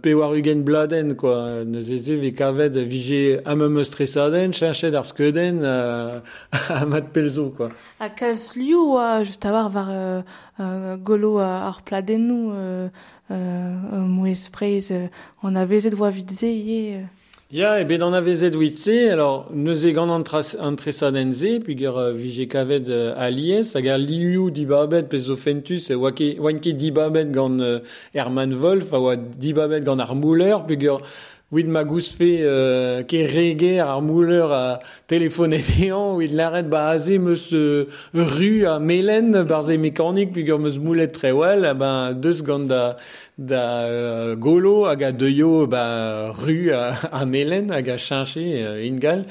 pe 0.00 0.14
war 0.14 0.32
ugen 0.32 0.62
bladen, 0.64 1.16
quoi. 1.16 1.64
Neus 1.66 1.88
eze 1.90 2.16
ve 2.20 2.30
kavet 2.32 2.76
vije 2.88 3.40
am 3.44 3.62
eus 3.66 3.90
tresaden, 3.90 4.54
chanchet 4.54 4.94
ar 4.94 5.06
skeuden 5.06 5.62
euh, 5.62 6.20
a 6.80 6.84
mat 6.86 7.12
pelzo, 7.12 7.50
quoi. 7.56 7.72
A 8.00 8.08
kalz 8.08 8.54
liou, 8.56 8.94
oa, 8.94 9.24
just 9.24 9.44
a 9.44 9.52
war 9.52 9.68
var 9.74 9.90
euh, 9.90 10.22
euh, 10.60 10.96
golo 10.96 11.38
ar 11.38 11.82
pladen 11.84 12.28
nou, 12.28 12.52
euh, 12.54 12.88
euh, 13.30 14.06
mouez 14.06 14.48
prez, 14.52 14.92
euh, 14.92 15.08
on 15.42 15.56
a 15.56 15.66
vezet 15.66 15.98
oa 15.98 16.10
vidze, 16.10 16.48
ie... 16.48 16.94
Euh... 16.96 17.21
Ya, 17.52 17.78
e 17.78 17.84
bet 17.84 18.00
an 18.00 18.14
avezet 18.14 18.56
witse, 18.56 19.10
alors 19.12 19.50
neus 19.52 19.84
e 19.84 19.92
gant 19.92 20.08
an, 20.08 20.24
an 20.58 20.74
tresaden 20.74 21.34
ze, 21.34 21.60
puis 21.60 21.76
euh, 21.98 22.14
vije 22.14 22.48
kavet 22.48 22.88
euh, 22.88 23.12
a 23.14 23.28
liez, 23.28 23.74
hag 23.74 23.88
ar 23.88 23.98
liou 23.98 24.50
dibabet 24.50 25.02
pez 25.02 25.26
zo 25.28 25.36
fentus, 25.36 25.90
e 25.90 25.94
oa 25.94 26.14
ket 26.16 26.72
dibabet 26.72 27.28
euh, 27.36 27.80
Herman 28.14 28.54
Wolf, 28.54 28.94
a 28.94 29.00
oa 29.00 29.16
dibabet 29.16 29.84
gant 29.84 29.98
ar 29.98 30.16
puis 30.66 30.82
ur 30.86 31.02
Ouid 31.52 31.68
ma 31.68 31.84
gousfe 31.84 32.16
euh, 32.22 33.02
ke 33.04 33.18
reger 33.28 33.80
ar 33.84 34.00
mouleur 34.00 34.54
a 34.56 34.80
telefonet 35.06 35.66
ean, 35.84 36.14
ouid 36.16 36.32
laret 36.32 36.70
ba 36.72 36.86
aze 36.94 37.18
meus 37.20 37.50
euh, 37.52 37.90
ru 38.14 38.64
a 38.64 38.78
melen 38.80 39.42
barze 39.44 39.76
mekanik 39.76 40.32
pugur 40.32 40.56
meus 40.58 40.78
moulet 40.80 41.12
trewel, 41.12 41.66
a 41.68 41.74
ben 41.74 42.14
deus 42.14 42.40
gant 42.40 42.64
da, 42.70 42.96
da 43.36 43.84
euh, 43.84 44.34
golo 44.34 44.86
hag 44.86 45.04
a 45.04 45.12
deio 45.12 45.66
ba 45.68 46.32
ru 46.40 46.72
a, 46.72 46.96
a 47.20 47.26
melen 47.26 47.68
hag 47.68 47.90
a 47.90 47.98
chanche 47.98 48.40
euh, 48.40 48.80
ingal. 48.88 49.26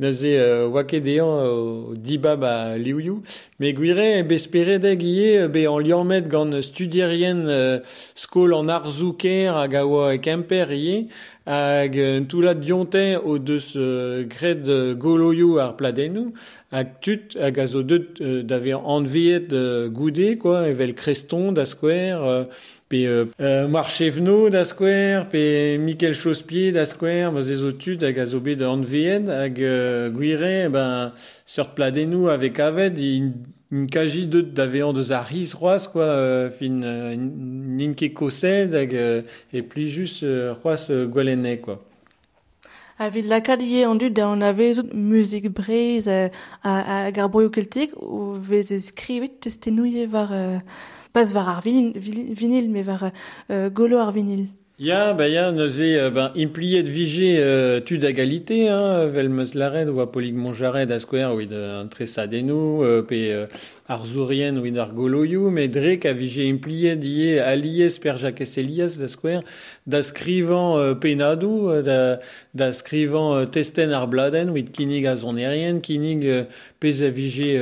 Neuze 0.00 0.32
euh, 0.40 0.68
oa 0.70 0.84
ket 0.88 1.06
ean 1.12 1.28
o 1.28 1.94
dibab 1.94 2.44
a 2.48 2.78
liouiou. 2.80 3.20
Me 3.60 3.72
gwire 3.76 4.06
e 4.18 4.22
besperedeg 4.26 5.04
ie 5.04 5.48
be 5.52 5.66
an 5.68 5.82
liamet 5.84 6.30
gant 6.32 6.56
studierien 6.64 7.44
euh, 7.46 7.78
skol 8.16 8.56
an 8.56 8.72
arzouker 8.72 9.52
hag 9.52 9.76
a 9.76 9.84
oa 9.84 10.14
e 10.16 10.22
kemper 10.24 10.72
ie 10.72 10.96
hag 11.44 11.98
euh, 11.98 12.18
un 12.20 12.24
toulat 12.24 12.54
dionte 12.54 13.04
o 13.20 13.36
deus 13.38 13.74
euh, 13.76 14.24
gred 14.24 14.66
euh, 14.68 14.94
goloioù 14.94 15.58
ar 15.60 15.76
pladennou 15.76 16.32
hag 16.72 16.96
tut 17.04 17.36
hag 17.36 17.60
a 17.60 17.66
zo 17.66 17.82
deut 17.82 18.20
euh, 18.20 18.42
d'ave 18.42 18.74
anviet 18.78 19.52
euh, 19.52 19.88
goude 19.90 20.38
quoi 20.38 20.68
evel 20.70 20.94
kreston 20.94 21.52
da 21.52 21.66
skwer 21.66 22.22
euh, 22.22 22.44
pe 22.92 23.06
euh, 23.06 23.24
euh, 23.40 23.66
Marchevno 23.68 24.50
da 24.52 24.66
skwer 24.68 25.24
pe 25.32 25.78
Michael 25.80 26.14
Chospier 26.14 26.76
da 26.76 26.84
skwer 26.84 27.32
ma 27.32 27.40
zo 27.42 27.72
tud 27.72 28.04
hag 28.04 28.20
a 28.20 28.28
zo 28.28 28.40
bet 28.44 28.60
anviet 28.68 29.32
hag 29.32 29.56
euh, 29.64 30.10
gwire 30.12 30.68
ben 30.68 31.16
sort 31.46 31.72
pladennou 31.74 32.28
avec 32.28 32.60
avet 32.60 33.00
in 33.00 33.32
une 33.72 33.88
kaji 33.88 34.26
deut 34.26 34.52
da 34.52 34.66
vean 34.66 34.92
deus 34.92 35.10
ar 35.16 35.24
riz 35.24 35.54
roaz, 35.54 35.88
quoi, 35.88 36.04
euh, 36.04 36.50
fin 36.50 36.82
euh, 36.84 37.16
nin 37.16 37.94
ket 37.96 38.12
koset 38.12 38.74
hag 38.76 38.92
euh, 38.94 39.22
e 39.52 39.62
pli 39.62 39.88
just 39.88 40.22
euh, 40.22 40.52
roaz 40.62 40.90
euh, 40.90 41.06
gwelenne, 41.06 41.56
quoi. 41.62 41.80
A 43.00 43.08
vid 43.08 43.24
lakad 43.26 43.62
ie 43.64 43.86
an 43.88 43.96
dud 43.96 44.12
da 44.14 44.28
an 44.28 44.44
a 44.44 44.52
vezot 44.52 44.92
muzik 44.92 45.48
breiz 45.56 46.06
euh, 46.06 46.28
a, 46.62 47.06
a 47.06 47.10
gar 47.10 47.30
broio 47.32 47.48
keltik 47.50 47.96
ou 47.96 48.36
vez 48.36 48.68
e 48.70 48.78
skrivet 48.78 49.40
testennou 49.40 49.88
ie 49.88 50.04
var 50.06 50.36
euh, 50.36 50.58
pas 51.12 51.34
var 51.34 51.48
ar 51.56 51.60
vinil, 51.62 52.68
me 52.70 52.82
var 52.82 53.12
euh, 53.50 53.70
golo 53.70 53.98
ar 53.98 54.12
Ya, 54.82 55.12
ba 55.14 55.28
ya, 55.28 55.52
neuze 55.52 56.10
ben, 56.10 56.32
impliet 56.34 56.82
vije 56.88 57.38
euh, 57.38 57.80
tud 57.80 58.02
agalité, 58.02 58.68
hein, 58.68 59.06
vel 59.14 59.28
meus 59.28 59.54
laret 59.54 59.86
oa 59.86 60.08
polig 60.10 60.34
monjaret 60.34 60.90
da 60.90 60.98
skwer 60.98 61.30
oid 61.30 61.52
euh, 61.54 61.78
pe 63.06 63.20
euh, 63.30 63.46
ar 63.86 64.02
zourien 64.04 64.58
me 65.54 65.68
drek 65.68 66.04
a 66.04 66.12
vije 66.12 66.48
impliet 66.50 66.98
ie 67.04 67.38
Jacques 68.18 68.58
Elias 68.58 68.98
da 68.98 69.06
skwer, 69.06 69.44
da 69.86 70.02
skrivan 70.02 70.76
euh, 70.80 70.94
penadou, 70.96 71.80
da, 71.80 72.18
da 72.52 72.72
skrivan 72.72 73.38
euh, 73.38 73.46
testen 73.46 73.94
ar 73.94 74.08
bladen, 74.08 74.50
oid 74.50 74.74
kinig 74.74 75.06
a 75.06 75.14
kinig 75.80 76.26
euh, 76.26 76.42
a 76.82 77.10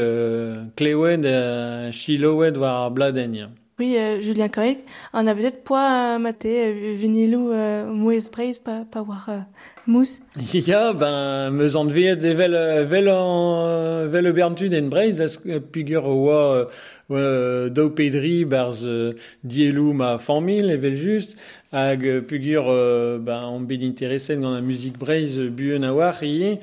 euh, 0.01 0.65
klewed, 0.75 1.27
euh, 1.27 1.93
chiloed. 1.93 3.60
Oui, 3.81 3.97
euh, 3.97 4.21
Julien 4.21 4.51
Correc, 4.51 4.85
an 5.15 5.27
a 5.27 5.33
vezet 5.33 5.63
poa 5.65 5.81
euh, 5.81 6.19
mate 6.19 6.45
euh, 6.45 6.97
vinilou 7.01 7.55
mouez 7.89 8.27
breiz 8.31 8.59
pa, 8.61 8.85
pa 8.85 9.01
war 9.01 9.31
euh, 9.31 9.39
mousse. 9.87 10.21
Ja, 10.53 10.93
ben, 10.93 11.49
meus 11.51 11.79
an 11.81 11.89
veet 11.89 12.21
evel, 12.29 12.59
vel, 12.91 13.09
an, 13.09 14.05
vel 14.13 14.29
e 14.29 14.33
berntud 14.37 14.77
en 14.77 14.91
breiz, 14.93 15.23
az 15.25 15.39
pugur 15.73 16.05
oa 16.13 16.43
dao 17.73 17.89
pedri 17.97 18.45
barz 18.45 18.85
dielou 19.41 19.97
ma 19.97 20.19
famil, 20.21 20.69
evel 20.77 21.01
just, 21.01 21.33
hag 21.73 22.05
euh, 22.05 22.21
pugur 22.21 22.67
euh, 22.69 23.19
ben, 23.19 23.45
an 23.47 23.61
bet 23.61 23.83
interessen 23.87 24.41
gant 24.43 24.55
a 24.55 24.61
musik 24.61 24.99
breiz 24.99 25.39
euh, 25.39 25.51
buen 25.51 25.85
a 25.87 25.93
war 25.95 26.19
ie, 26.27 26.59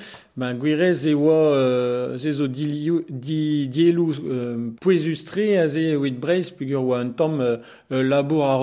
gwirez 0.59 1.05
e 1.07 1.13
oa 1.15 1.37
euh, 1.55 2.17
ze 2.19 2.33
zo 2.35 2.47
dielou 2.47 4.11
euh, 4.11 4.67
pouezustre 4.81 5.55
a 5.61 5.67
ze 5.71 5.95
oit 5.95 6.19
breiz 6.19 6.51
pugur 6.51 6.83
un 6.97 7.09
tamm 7.09 7.39
euh, 7.39 7.57
euh, 7.93 8.03
labour 8.03 8.45
a 8.45 8.57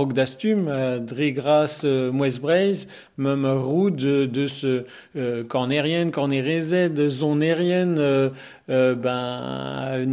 euh, 1.84 2.12
mouez 2.12 2.38
breiz, 2.40 2.86
mem 3.16 3.46
roud 3.46 4.04
euh, 4.04 5.44
cornérien, 5.44 6.10
cornérezet, 6.10 6.90
de 6.90 7.08
zonérien, 7.08 7.96
euh, 7.96 8.28
euh, 8.68 8.94
ben, 8.94 10.04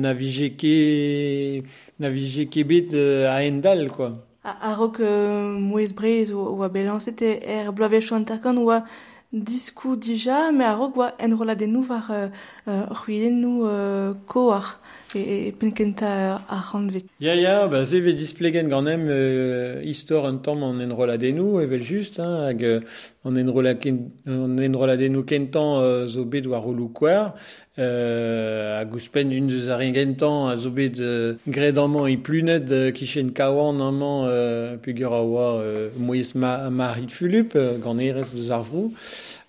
bet 2.63 2.87
euh, 2.93 3.29
a 3.29 3.43
endal, 3.43 3.91
quoi. 3.91 4.30
a 4.43 4.73
rok 4.75 4.99
euh, 4.99 5.59
mouez 5.59 5.93
brez 5.93 6.31
oa 6.33 6.69
belanset 6.69 7.21
er 7.21 7.71
bloavez 7.71 8.01
chantakan 8.01 8.57
oa 8.57 8.85
diskou 9.31 9.95
dija, 9.95 10.51
me 10.51 10.63
a 10.65 10.73
rok 10.75 10.97
oa 10.97 11.13
enroladennoù 11.19 11.85
war 11.89 12.11
euh, 12.11 12.29
euh, 12.67 12.85
c'hwilennoù 12.89 13.65
euh, 13.65 14.13
koar. 14.25 14.79
e 15.15 15.51
penkenta 15.51 16.41
a 16.47 16.61
c'hanvet. 16.61 17.05
Ya, 17.19 17.35
ya, 17.35 17.67
ba, 17.67 17.85
ze 17.85 17.99
ve 17.99 18.13
displegen 18.13 18.69
ganem 18.69 19.07
euh, 19.09 19.81
istor 19.83 20.25
un 20.25 20.37
tamm 20.37 20.63
an 20.63 20.79
enroladennoù, 20.79 21.61
evel 21.61 21.81
just, 21.81 22.19
hein, 22.19 22.47
hag 22.47 22.63
euh, 22.63 22.79
an 23.25 23.35
enroladennoù 23.35 25.23
kentan 25.23 25.81
euh, 25.81 26.07
zo 26.07 26.25
bet 26.25 26.47
war 26.47 26.61
roulou 26.61 26.89
kouar, 26.89 27.35
euh, 27.77 28.79
hag 28.79 28.93
ouspen 28.93 29.31
un 29.31 29.47
deus 29.47 29.69
ar 29.69 29.81
gentan 29.81 30.49
a 30.49 30.55
zo 30.55 30.69
bet 30.71 30.99
euh, 30.99 31.35
gred 31.47 31.77
amman 31.77 32.07
e 32.07 32.17
plunet 32.17 32.71
euh, 32.71 32.91
kichen 32.91 33.31
kawan 33.33 33.81
amman 33.81 34.27
euh, 34.27 34.77
pugur 34.77 35.13
a 35.13 35.23
oa 35.23 35.61
euh, 35.61 35.89
moyes 35.97 36.35
ma, 36.35 36.69
marit 36.69 37.09
fulup, 37.09 37.55
euh, 37.55 37.77
gant 37.77 37.97
erez 37.99 38.33
deus 38.33 38.51
ar 38.51 38.63
vrou, 38.63 38.93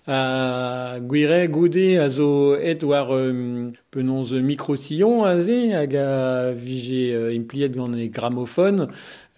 A 0.05 0.97
gwire 0.99 1.47
goude 1.47 1.97
a 1.97 2.09
zo 2.09 2.55
et 2.59 2.83
war 2.83 3.09
um, 3.09 3.71
penonz 3.89 4.33
microsillon 4.33 5.23
a 5.23 5.41
ze 5.41 5.71
hag 5.71 5.95
a 5.95 6.51
vije 6.51 7.15
uh, 7.15 7.31
impliet 7.33 7.71
gant 7.71 7.95
e 7.95 8.09
gramophone. 8.09 8.89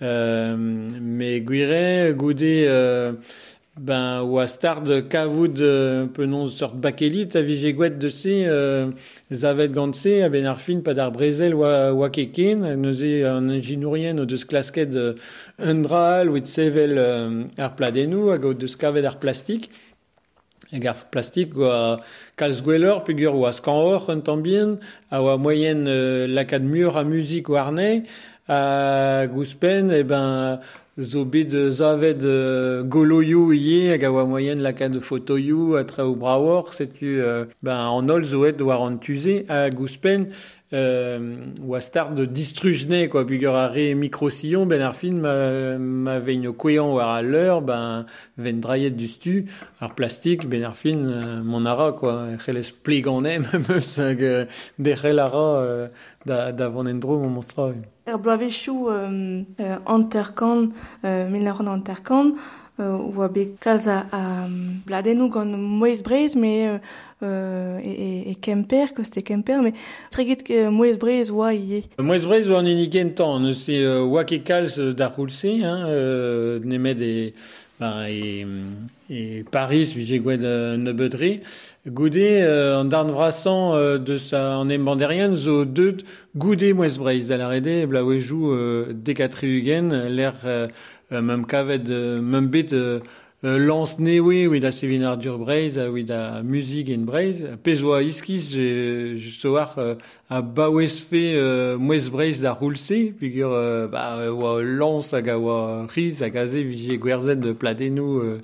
Euh, 0.01 0.57
me 0.57 1.39
gwire 1.41 2.15
goude 2.17 2.65
uh, 2.65 3.13
ben 3.77 4.23
oa 4.25 4.47
start 4.47 5.07
kavout 5.07 5.61
uh, 5.61 6.07
penonz 6.07 6.57
sort 6.57 6.73
bakelit 6.81 7.35
a 7.35 7.41
vije 7.45 7.75
gouet 7.77 7.99
de 7.99 8.09
se 8.09 8.49
uh, 8.49 8.89
zavet 9.29 9.69
gant 9.71 9.93
se 9.93 10.23
a 10.23 11.09
brezel 11.11 11.53
oa, 11.53 11.93
oa 11.93 12.09
keken 12.09 12.65
neuze 12.81 13.23
an 13.23 13.51
inginourien 13.53 14.17
o 14.17 14.25
deus 14.25 14.45
klasket 14.45 14.89
un 15.59 15.81
dral 15.83 16.31
ou 16.31 16.41
sevel 16.43 16.97
uh, 16.97 17.45
ar 17.61 17.75
pladennou 17.75 18.31
hag 18.31 18.45
o 18.45 18.53
deus 18.53 18.75
hag 20.71 20.87
ar 20.87 20.97
plastik 21.11 21.55
oa 21.57 21.99
kalz 22.39 22.61
gweler 22.65 23.03
peogwir 23.05 23.33
oa 23.33 23.51
skan 23.53 23.77
or 23.93 24.09
un 24.09 24.21
tambien 24.21 24.79
a 25.11 25.21
oa 25.21 25.37
moyen 25.37 25.85
euh, 25.87 26.27
lakad 26.27 26.63
mur 26.63 26.97
a 26.97 27.03
musik 27.03 27.49
war 27.49 27.71
ne 27.71 28.05
a 28.47 29.27
gouspen 29.27 29.91
e 29.91 30.03
ben 30.03 30.59
zo 30.97 31.25
bet 31.25 31.51
zavet 31.75 32.23
euh, 32.23 32.83
goloioù 32.83 33.51
ie 33.53 33.91
hag 33.91 34.05
a 34.07 34.11
oa 34.13 34.23
moyen 34.25 34.61
lakad 34.63 34.95
fotoioù 35.03 35.75
a 35.75 35.83
tra 35.83 36.05
o 36.07 36.15
brawor 36.15 36.71
setu 36.73 37.19
euh, 37.19 37.45
ben 37.61 37.75
an 37.75 38.09
ol 38.09 38.23
zo 38.23 38.45
et 38.47 38.61
war 38.61 38.81
an 38.87 38.99
tuze 39.03 39.43
euh, 40.73 41.19
oa 41.61 41.79
start 41.79 42.15
de 42.15 42.25
distrujne 42.25 43.07
quoi. 43.07 43.23
Bugur 43.23 43.55
a 43.55 43.67
re 43.69 43.93
microsillon 43.93 44.65
ben 44.65 44.81
ar 44.81 44.95
ma, 45.11 45.77
ma 45.77 46.19
vein 46.19 46.47
o 46.47 46.53
kwean 46.53 46.89
war 46.91 47.15
a 47.15 47.21
l'heure 47.21 47.61
ben 47.61 48.05
ven 48.37 48.59
draiet 48.61 48.91
du 48.91 49.07
stu 49.07 49.45
ar 49.79 49.93
plastik 49.95 50.47
ben 50.47 50.63
ar 50.63 50.75
euh, 50.85 51.43
mon 51.43 51.65
ara 51.65 51.91
quoi 51.91 52.35
c'helez 52.43 52.71
pleganem 52.83 53.45
meus 53.69 53.99
hag 53.99 54.47
derrel 54.79 55.19
ara 55.19 55.45
euh, 55.61 55.87
da, 56.25 56.51
da 56.51 56.67
en 56.67 56.83
mon 56.83 57.29
monstra 57.29 57.71
Er 58.07 58.17
bloavechou 58.17 58.89
euh, 58.89 59.41
euh, 59.59 59.77
anterkan, 59.85 60.69
euh, 61.03 61.29
milneuron 61.29 61.67
anterkan, 61.67 62.35
euh, 62.79 62.97
oa 62.97 63.29
bet 63.29 63.55
kalz 63.59 63.87
a, 63.87 64.05
a 64.11 64.47
bladennou 64.85 65.29
gant 65.29 65.45
moez 65.45 66.03
breiz, 66.03 66.35
me 66.35 66.67
euh, 66.67 66.77
euh, 67.23 67.79
e, 67.79 68.31
e 68.31 68.35
kemper, 68.35 68.93
koste 68.93 69.23
kemper, 69.23 69.61
me 69.61 69.71
tregit 70.11 70.43
euh, 70.51 70.69
moez 70.69 70.97
breiz 70.97 71.31
oa 71.31 71.53
ie. 71.53 71.83
Moez 71.97 72.27
brez 72.27 72.49
oa 72.49 72.59
an 72.61 72.69
unig 72.69 72.95
entan, 73.01 73.39
ne 73.39 73.53
se 73.53 73.73
euh, 73.81 74.03
oa 74.03 74.25
ket 74.25 74.45
kalz 74.45 74.77
euh, 74.77 74.93
da 74.93 75.09
roulse, 75.09 75.45
hein, 75.63 75.85
euh, 75.89 76.59
nemet 76.63 77.01
e, 77.01 77.33
ben, 77.79 78.07
e, 78.07 78.45
e 79.09 79.43
Paris, 79.51 79.93
vije 79.95 80.19
gwed 80.23 80.43
euh, 80.43 80.77
nebeudre, 80.77 81.41
goude 81.87 82.15
euh, 82.17 82.79
an 82.79 82.85
darn 82.85 83.11
vrasan 83.11 83.73
euh, 83.75 83.97
de 83.97 84.17
sa 84.17 84.55
an 84.55 84.69
embanderien 84.69 85.35
zo 85.35 85.65
deud 85.65 86.05
goude 86.35 86.73
moez 86.73 86.97
brez 86.97 87.27
da 87.27 87.37
la 87.37 87.49
rede, 87.49 87.85
bla 87.87 88.05
oejou 88.05 88.53
euh, 88.53 88.93
dekatri 88.93 89.59
ugen, 89.59 89.91
l'air 90.07 90.35
euh, 90.45 90.67
kavet, 91.47 91.89
euh, 91.89 92.21
mem 92.21 92.47
bet 92.47 92.71
euh, 93.45 93.57
lance 93.59 93.99
newe 93.99 94.47
oui 94.47 94.59
da 94.59 94.71
sevin 94.73 95.03
ar 95.05 95.17
dur 95.17 95.37
breiz, 95.37 95.77
oui 95.77 96.03
da 96.03 96.37
a 96.39 96.43
musik 96.43 96.89
en 96.89 97.05
breiz. 97.05 97.43
Pez 97.63 97.83
oa 97.85 98.01
iskiz, 98.01 98.55
just 99.17 99.45
war 99.45 99.75
euh, 99.77 99.95
a 100.29 100.41
baouez 100.41 100.99
fe 101.05 101.35
euh, 101.35 101.77
mouez 101.77 102.09
breiz 102.09 102.41
da 102.41 102.53
roulse, 102.53 103.13
pigur 103.19 103.53
euh, 103.53 103.87
ba, 103.87 104.31
oa 104.31 104.63
lance 104.63 105.13
hag 105.13 105.29
a 105.29 105.37
oa 105.37 105.85
riz 105.93 106.23
hag 106.25 106.35
a 106.41 106.47
ze 106.49 106.65
vije 106.65 106.97
gwerzet 106.97 107.39
de 107.39 107.53
pladenou 107.53 108.19
euh, 108.19 108.39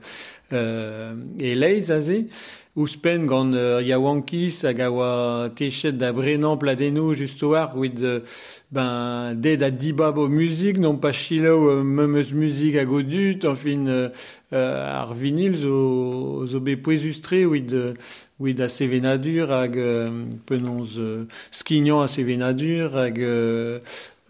euh, 0.54 1.14
e 1.40 1.56
leiz 1.56 1.90
a 1.90 2.02
ze. 2.02 2.28
Ouspen 2.76 3.26
gant 3.28 3.52
euh, 3.54 3.82
yaouankiz 3.84 4.62
hag 4.64 4.80
a 4.80 4.88
oa 4.92 5.50
techet 5.56 5.98
da 6.00 6.14
brenan 6.16 6.58
pladenou 6.58 7.14
just 7.14 7.42
war 7.44 7.74
oui 7.76 7.90
de 7.90 8.24
ben 8.72 9.36
ded 9.36 9.64
a 9.64 9.72
dibab 9.72 10.18
o 10.18 10.30
musik 10.30 10.78
non 10.80 10.96
pa 10.96 11.12
chilao 11.12 11.68
euh, 11.70 11.84
memeus 11.84 12.32
musik 12.32 12.78
a 12.78 12.86
godut 12.86 13.44
en 13.44 13.56
fin 13.56 13.88
euh, 13.88 14.08
euh, 14.54 15.02
ar 15.02 15.14
vinil 15.14 15.58
zo, 15.58 16.46
zo 16.48 16.60
be 16.60 16.78
poezustre 16.78 17.44
ouid, 17.44 17.74
euh, 17.74 17.94
ouid 18.40 18.62
a 18.62 18.70
sevenadur 18.70 19.52
hag 19.52 19.76
euh, 19.78 20.24
penons 20.46 20.96
euh, 20.98 21.26
skignan 21.52 22.02
a 22.02 22.08
sevenadur 22.08 22.96
hag 22.96 23.20
euh, 23.20 23.80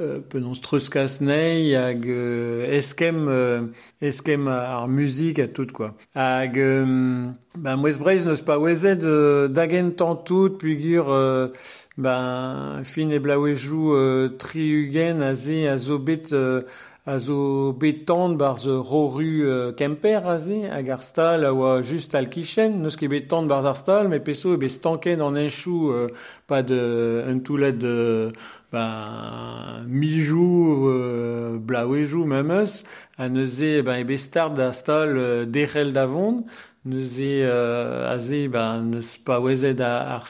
euh, 0.01 0.19
penons 0.19 0.59
treuskas 0.59 1.19
nei 1.21 1.75
hag 1.77 2.07
euh, 2.09 2.65
eskem 2.73 3.27
euh, 3.29 3.67
eskem 4.01 4.47
ar 4.49 4.87
musik 4.87 5.39
a 5.39 5.47
tout 5.47 5.67
quoi. 5.71 5.93
Hag 6.15 6.57
euh, 6.57 7.29
ben 7.55 7.77
mouez 7.77 7.99
breiz 8.01 8.25
neus 8.25 8.41
pa 8.41 8.57
oezet 8.59 9.05
euh, 9.05 9.47
dagen 9.47 9.93
tantout 9.95 10.57
pugur 10.57 11.11
euh, 11.13 11.53
ben 11.97 12.81
fin 12.83 13.13
e 13.13 13.19
blaouejou 13.19 13.93
euh, 13.95 14.29
tri 14.41 14.67
ugen 14.81 15.21
a 15.21 15.35
ze 15.35 15.67
a 15.69 15.77
zo 15.77 15.99
bet 15.99 16.33
euh, 17.07 17.11
a 17.13 17.19
zo 17.19 17.73
betand 17.73 18.37
bar 18.37 18.57
ze 18.59 18.69
roru 18.69 19.43
euh, 19.43 19.71
kemper 19.73 20.27
a 20.27 20.37
ze 20.37 20.67
hag 20.69 20.89
ar 20.89 21.01
stal 21.01 21.45
a 21.45 21.51
oa 21.51 21.81
just 21.81 22.13
al 22.13 22.27
kichen. 22.29 22.81
Neus 22.81 22.95
ket 22.95 23.09
betand 23.09 23.47
bar 23.47 23.65
ar 23.65 23.75
stal 23.75 24.07
me 24.07 24.19
peso 24.19 24.53
e 24.53 24.57
be 24.57 24.69
stanken 24.69 25.21
an 25.21 25.35
enchou 25.35 25.91
euh, 25.91 26.09
pa 26.47 26.61
de 26.61 27.23
un 27.27 27.39
toulet 27.39 27.73
de 27.73 28.31
ben 28.71 29.83
mijou 29.87 30.89
euh, 30.89 31.57
blaouejou 31.57 32.25
memeus. 32.25 32.83
A 33.17 33.27
neuze 33.29 33.81
ben 33.81 34.01
e 34.01 34.03
be 34.03 34.17
start 34.17 34.53
da 34.55 34.71
stal 34.71 35.17
euh, 35.17 35.45
davon 36.85 36.91
neuze 36.95 37.19
euh, 37.19 38.09
a 38.11 38.17
ze 38.19 38.47
ben 38.47 38.83
neus 38.89 39.17
pa 39.23 39.39
oezet 39.39 39.79
a- 39.81 40.15
ar 40.15 40.25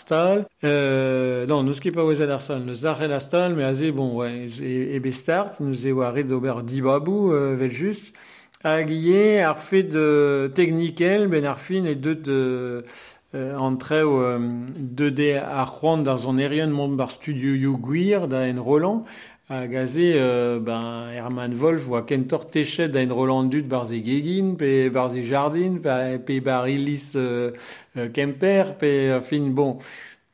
euh, 0.64 1.46
non 1.48 1.64
neus 1.64 1.80
ket 1.80 1.92
pa 1.94 2.02
oezet 2.04 2.30
ar 2.30 2.42
stal 2.42 2.64
neus 2.66 2.84
ar 2.86 3.22
stal 3.22 3.56
me 3.56 3.64
a 3.64 3.74
ze 3.74 3.92
bon 3.92 4.16
ouais, 4.16 4.48
e, 4.62 4.96
e 4.96 5.00
be 5.00 5.12
start 5.12 5.60
neuze 5.60 5.92
oa 5.94 6.12
ret 6.12 6.24
d'ober 6.24 6.62
dibabou 6.64 7.32
euh, 7.34 7.56
vel 7.56 7.72
just 7.72 8.14
hag 8.64 8.90
ie 8.92 9.40
ar 9.40 9.60
fet 9.60 9.84
de 9.84 10.52
technikel 10.56 11.28
ben 11.28 11.46
ar 11.46 11.60
fin 11.60 11.86
e 11.86 11.96
deut 11.96 12.28
euh, 12.28 12.82
euh, 13.34 13.56
antreo 13.58 14.22
euh, 14.22 14.40
deude 14.78 15.40
ar 15.42 15.72
c'hoant 15.80 16.00
d'ar 16.00 16.18
zon 16.20 16.38
erien 16.38 16.68
mont 16.68 16.90
bar 16.90 17.12
studio 17.12 17.56
you 17.56 17.78
gwir 17.78 18.28
Roland 18.60 19.06
hag 19.52 19.76
a 19.76 19.86
ze 19.86 20.14
euh, 20.16 20.60
ben, 20.60 21.10
Herman 21.12 21.54
Wolf 21.60 21.90
oa 21.90 22.02
kentor 22.08 22.46
techet 22.48 22.94
da 22.94 23.04
Roland 23.10 23.52
dut 23.52 23.68
bar 23.68 23.86
ze 23.86 24.00
gegin 24.00 24.56
pe 24.56 24.90
bar 24.90 25.10
ze 25.10 25.26
jardin 25.26 25.80
pe, 25.84 25.90
euh, 25.90 27.52
euh, 27.98 28.10
kemper 28.14 28.78
pe 28.80 29.12
euh, 29.12 29.22
fin 29.22 29.52
bon 29.52 29.80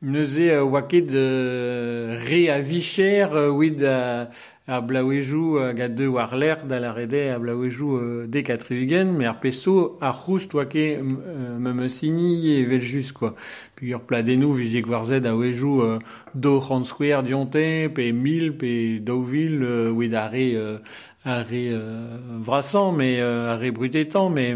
neuze 0.00 0.38
euh, 0.38 0.62
oa 0.62 0.82
ket 0.82 1.10
euh, 1.10 2.18
re 2.22 2.48
a 2.50 2.60
vicher 2.60 3.26
euh, 3.32 3.50
ouid 3.50 3.82
a, 3.82 4.30
a 4.68 4.80
blaouejou 4.80 5.58
hag 5.58 5.80
a 5.80 5.88
deux 5.88 6.06
war 6.06 6.36
l'air 6.36 6.66
da 6.66 6.78
la 6.78 6.92
rede 6.92 7.14
a 7.34 7.38
blaouejou 7.38 7.96
euh, 7.96 8.26
de 8.28 8.40
katrugen 8.40 9.10
mais 9.10 9.26
ar 9.26 9.40
peso 9.40 9.98
ar 10.00 10.14
c'houst 10.24 10.54
oa 10.54 10.66
ket 10.66 11.00
euh, 11.02 11.58
me 11.58 11.72
me 11.72 11.88
sini 11.88 12.60
e 12.60 12.64
vel 12.64 12.80
just 12.80 13.12
quoi. 13.12 13.34
Puis 13.74 13.90
ur 13.90 14.00
pladenou 14.00 14.52
vije 14.52 14.82
gwarzet 14.82 15.26
a 15.26 15.34
oejou 15.34 15.82
euh, 15.82 15.98
do 16.34 16.60
c'hant 16.60 16.84
square 16.84 17.24
dionte 17.24 17.90
pe 17.90 18.12
mil 18.12 18.56
pe 18.56 19.00
daouvil 19.00 19.64
euh, 19.64 19.90
ouid 19.90 20.14
a 20.14 20.28
re 20.28 20.54
euh, 20.54 20.78
a 21.24 21.42
re 21.42 21.74
euh, 21.74 22.38
vrasan 22.38 22.92
mais 22.92 23.18
euh, 23.18 23.52
a 23.52 23.56
re 23.56 23.72
brutetan 23.72 24.30
mais 24.30 24.54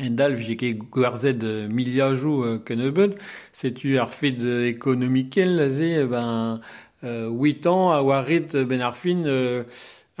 en 0.00 0.16
dal 0.16 0.34
vije 0.34 0.56
ket 0.56 0.82
gwarzet 0.92 1.44
euh, 1.44 1.68
miliajou 1.68 2.44
euh, 2.44 2.58
ken 2.64 2.82
beud 2.90 3.16
setu 3.52 3.98
ar 3.98 4.10
euh, 4.22 4.68
ekonomikel 4.68 5.60
a 5.60 5.68
ze 5.68 5.90
eh 6.02 6.06
ben 6.06 6.60
euh, 7.04 7.28
8 7.28 7.66
ans 7.66 7.90
a 7.90 8.02
euh, 8.02 8.64
ben 8.64 8.80
ar 8.80 8.96
fin 8.96 9.24
euh, 9.24 9.64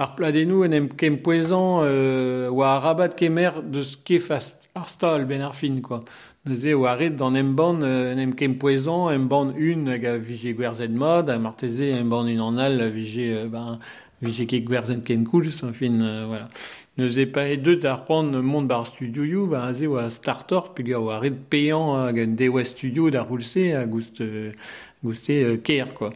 ar 0.00 0.14
pladenou 0.16 0.64
en 0.64 0.72
em 0.72 0.88
kem 0.88 1.18
poezan 1.20 1.82
euh, 1.84 2.48
oa 2.48 2.76
a 2.76 2.80
rabat 2.80 3.14
kemer 3.16 3.62
deus 3.62 3.98
fast 4.20 4.56
ar 4.74 4.88
stal 4.88 5.26
ben 5.26 5.42
ar 5.42 5.54
fin 5.54 5.80
quoi. 5.82 6.04
Neuze 6.46 6.72
oa 6.74 6.94
ret 6.96 7.10
d'an 7.10 7.34
em 7.34 7.52
ban 7.52 7.82
euh, 7.82 8.14
en 8.14 8.18
em 8.18 8.32
kem 8.32 8.56
poezan 8.58 9.10
em 9.10 9.28
ban 9.28 9.52
un 9.52 9.88
hag 9.92 10.06
a 10.06 10.16
vije 10.16 10.54
gwerzet 10.56 10.90
mod 10.90 11.28
a 11.28 11.38
marteze 11.38 11.92
em 11.92 12.08
ban 12.08 12.24
un 12.24 12.40
an 12.40 12.58
al 12.58 12.90
vije 12.90 13.28
euh, 13.42 13.48
ben 13.48 13.78
vije 14.22 14.46
ket 14.46 14.64
gwerzet 14.64 15.04
ken 15.04 15.26
koulz 15.28 15.62
en 15.62 15.74
fin 15.74 16.00
euh, 16.00 16.24
voilà 16.26 16.48
Neuze 16.98 17.22
e 17.22 17.56
deut 17.56 17.84
ar 17.84 18.04
c'hoant 18.04 18.42
mont 18.42 18.66
war 18.68 18.80
ar 18.80 18.86
studioù 18.86 19.46
war 19.48 19.68
aze 19.70 19.86
oa 19.86 20.10
startor 20.10 20.74
peogwir 20.74 20.98
oa 20.98 21.20
ret 21.20 21.36
peian 21.48 21.94
hag 21.94 22.18
an 22.18 22.34
dewa 22.36 22.64
studio 22.64 23.10
da 23.10 23.22
roulse 23.22 23.72
a 23.72 23.86
goust, 23.86 24.20
euh, 24.20 24.50
goust 25.04 25.30
euh, 25.30 25.56
ker, 25.56 25.94
quoi. 25.94 26.10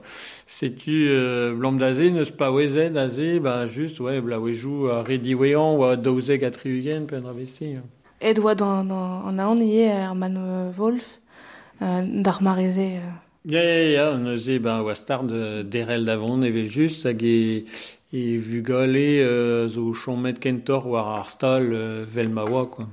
Setu 0.49 1.07
euh, 1.09 1.55
blam 1.55 1.79
da 1.79 1.95
ze 1.95 2.11
neus 2.11 2.33
pa 2.33 2.51
oezet 2.51 2.97
a 2.97 3.09
ze, 3.09 3.39
ba 3.39 3.67
just, 3.67 4.01
ouais, 4.01 4.21
bla 4.21 4.41
wejou 4.41 4.91
a 4.91 5.03
redi 5.05 5.35
wean 5.35 5.79
oa 5.79 5.95
daouzeg 5.97 6.43
a 6.43 6.51
triugen 6.51 7.07
pe 7.07 7.17
an 7.17 7.31
ravese. 7.31 7.79
Ed 8.21 8.39
oa 8.41 8.57
dans, 8.57 8.83
dans, 8.85 9.23
an 9.31 9.39
aon 9.39 9.63
ie 9.63 9.87
ar 9.89 10.15
man 10.15 10.37
euh, 10.37 10.73
Wolf, 10.77 11.21
euh, 11.83 12.03
d'ar 12.03 12.43
mareze... 12.43 12.79
Euh... 12.79 13.15
Ya, 13.47 13.63
ya, 13.63 13.91
ya, 13.93 14.19
neuze 14.19 14.59
ba 14.59 14.83
oa 14.83 14.95
star 14.95 15.23
de, 15.23 15.63
derel 15.63 16.05
davon, 16.05 16.43
evel 16.43 16.67
just 16.67 17.07
hag 17.07 17.23
e... 17.23 17.65
e 18.17 18.39
vugale 18.39 19.25
euh, 19.27 19.67
zo 19.67 19.93
chomet 19.93 20.39
kentor 20.39 20.87
war 20.87 21.07
ar 21.19 21.27
stal 21.27 21.65
euh, 21.73 22.05
vel 22.07 22.29
ma 22.31 22.45
oa 22.45 22.67
quoi. 22.67 22.87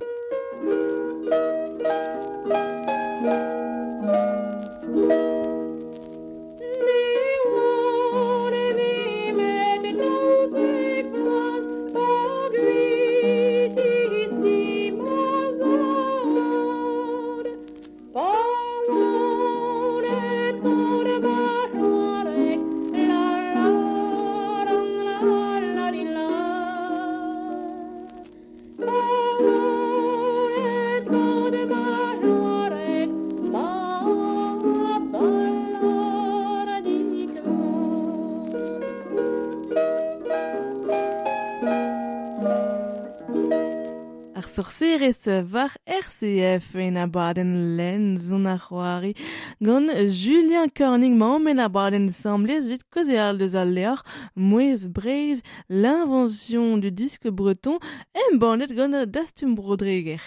podcast 45.26 45.78
RCF 45.86 46.76
en 46.76 46.96
a 46.98 47.06
baden 47.06 48.18
zon 48.18 48.46
ar 48.46 48.58
c'hoari 48.58 49.14
gant 49.62 49.90
Julien 50.10 50.70
Körning 50.70 51.16
ma 51.18 51.38
men 51.38 51.60
a 51.60 51.68
baden 51.70 52.10
samblez 52.10 52.68
vit 52.68 52.84
koze 52.90 53.18
ar 53.20 53.38
deus 53.38 53.54
al 53.54 53.70
leor 53.76 54.02
mouez 54.36 54.88
breiz 54.88 55.44
l'invention 55.70 56.78
du 56.78 56.92
disque 56.92 57.30
breton 57.30 57.78
en 58.16 58.38
bandet 58.38 58.74
gant 58.74 59.06
dastum 59.06 59.54
brodreger. 59.56 60.22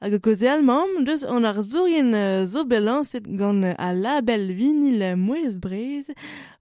Hag 0.00 0.14
koze 0.24 0.48
almamm, 0.48 1.04
deus 1.04 1.20
an 1.28 1.44
ar 1.44 1.58
zourien 1.60 2.14
uh, 2.16 2.46
zo 2.48 2.62
belan 2.64 3.04
set 3.04 3.26
gant 3.36 3.66
uh, 3.68 3.74
a 3.76 3.92
label 3.92 4.46
vinil 4.56 5.02
uh, 5.04 5.12
mouez 5.12 5.58
brez, 5.60 6.08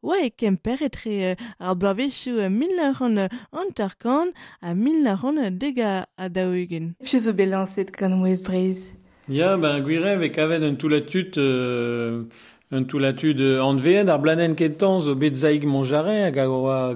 oa 0.03 0.17
e 0.25 0.29
kemper 0.29 0.83
etre 0.83 1.37
ar 1.39 1.77
blavezhioù 1.79 2.49
mil 2.51 2.75
la 2.75 2.89
ran 2.99 3.15
an 3.21 3.71
tarkan 3.79 4.33
a 4.59 4.75
mil 4.75 4.99
la 5.05 5.15
ran 5.21 5.39
dega 5.55 6.03
a 6.17 6.27
dao 6.27 6.51
egen. 6.51 6.91
Zo 6.99 7.31
belan 7.31 7.63
set 7.65 7.95
gant 7.95 8.19
mouez 8.19 8.43
brez? 8.43 8.91
Ya, 9.29 9.53
yeah, 9.53 9.55
ben, 9.55 9.85
gwirev 9.87 10.27
e 10.27 10.33
kavet 10.35 10.67
an 10.67 10.75
toulatut... 10.75 11.39
Euh... 11.39 12.25
un 12.71 12.83
toulatut 12.83 13.35
euh, 13.41 13.63
anveen 13.65 14.09
ar 14.13 14.19
blanen 14.21 14.53
ketan 14.55 14.99
zo 15.01 15.15
bet 15.17 15.33
monjare 15.65 16.19
hag 16.27 16.37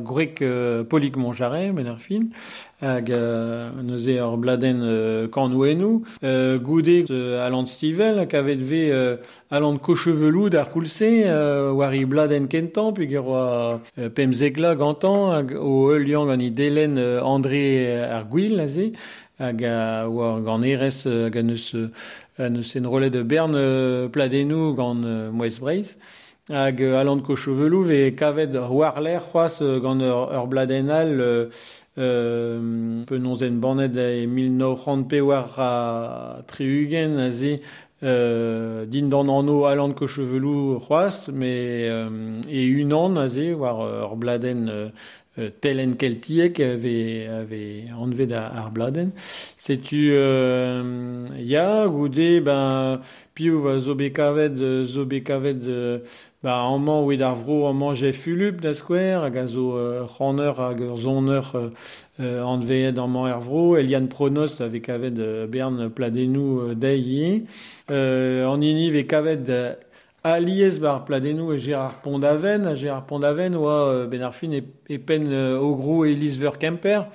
gwrek 0.05 0.41
euh, 0.41 0.83
polik 0.83 1.15
monjare, 1.17 1.71
euh, 3.09 4.37
bladen 4.37 4.81
euh, 4.83 5.27
euh, 6.23 6.59
euh, 7.09 7.45
alant 7.45 7.65
stivel, 7.65 8.19
hag 8.19 8.35
avet 8.35 8.55
ve 8.55 8.91
euh, 8.91 9.17
alant 9.49 9.77
kocheveloud 9.77 10.53
ar 10.55 10.69
koulse, 10.69 11.01
euh, 11.01 11.71
bladen 12.05 12.47
kentan, 12.47 12.93
oa 13.17 13.79
euh, 13.97 14.09
pemzegla 14.09 14.75
gantan, 14.75 15.31
hag 15.31 15.55
o 15.57 15.97
delen 16.51 16.99
André 17.23 18.03
ar 18.03 18.25
gwil, 18.29 18.59
aze, 18.59 18.91
hag 19.39 19.63
a 19.65 20.07
oa 20.07 20.39
gant 20.41 20.63
erez 20.63 21.05
hag 21.05 21.37
de 23.09 23.23
Bern 23.23 23.55
pladenou 24.09 24.73
gant 24.73 25.03
euh, 25.03 25.31
Moez 25.31 25.59
Breiz 25.59 25.97
hag 26.49 26.81
euh, 26.81 26.99
alant 26.99 27.21
ko 27.23 27.35
chevelou 27.35 27.83
ve 27.87 28.11
kavet 28.15 28.55
war 28.69 28.99
l'air 28.99 29.23
c'hoaz 29.23 29.61
euh, 29.61 29.79
gant 29.79 29.99
ur, 29.99 30.29
ur 30.33 30.47
euh, 31.21 31.49
euh, 31.97 33.03
penonzen 33.05 33.59
banet 33.59 33.95
e 33.95 34.27
1930 34.27 35.07
pe 35.07 35.21
war 35.21 35.47
a 35.57 36.41
triugen 36.45 37.17
a 37.17 37.31
ze 37.31 37.61
euh, 38.03 38.85
din 38.85 39.07
d'an 39.07 39.29
mais 41.31 41.87
euh, 41.87 42.41
e 42.49 42.83
un 42.83 42.91
an 42.91 43.15
a 43.15 43.29
ze 43.29 43.53
war 43.53 43.79
telen 45.61 45.95
keltiek 45.97 46.59
ave, 46.59 47.27
ave 47.27 47.89
anvet 47.91 48.31
ar 48.31 48.71
bladen. 48.71 49.11
Setu 49.57 50.11
euh, 50.13 51.27
ya, 51.39 51.87
goude, 51.87 52.41
ben, 52.45 53.01
piou 53.33 53.59
va 53.61 53.79
zo 53.79 53.95
bekavet, 53.95 54.61
euh, 54.61 54.85
euh, 55.29 55.99
amman 56.43 57.01
oued 57.03 57.21
ar 57.21 57.35
vro 57.35 57.67
amman 57.67 57.93
je 57.93 58.11
fulup 58.11 58.61
da 58.61 58.73
skwer, 58.73 59.23
hag 59.23 59.37
a 59.37 59.45
euh, 59.45 60.05
c'haneur 60.17 60.59
hag 60.59 60.81
ur 60.81 60.97
zoneur 60.97 61.51
euh, 61.55 61.69
euh, 62.19 62.43
anvet 62.43 62.97
amman 62.97 63.25
ar 63.25 63.39
vro, 63.39 63.77
Eliane 63.77 64.09
Pronost 64.09 64.61
ave 64.61 64.81
kavet 64.81 65.17
euh, 65.17 65.47
bern 65.47 65.89
pladenou 65.89 66.59
euh, 66.59 66.75
deiie. 66.75 67.45
Euh, 67.89 68.45
an 68.45 68.61
ini 68.61 68.91
ve 68.91 69.07
kavet 69.07 69.49
euh, 70.25 70.33
Alies 70.33 70.79
bar 70.79 71.05
pladenou 71.05 71.53
e 71.53 71.57
Gérard 71.57 72.01
Pondaven, 72.01 72.67
a 72.67 72.75
Gérard 72.75 73.05
Pondaven 73.05 73.55
oa 73.55 73.93
euh, 73.93 74.07
ben 74.07 74.21
ar 74.21 74.33
fin 74.33 74.51
e, 74.51 74.63
e 74.89 74.97
pen 74.97 75.27
euh, 75.27 75.59
o 75.59 75.75
gro 75.75 76.05
Elise 76.05 76.39
Verkemper, 76.39 77.07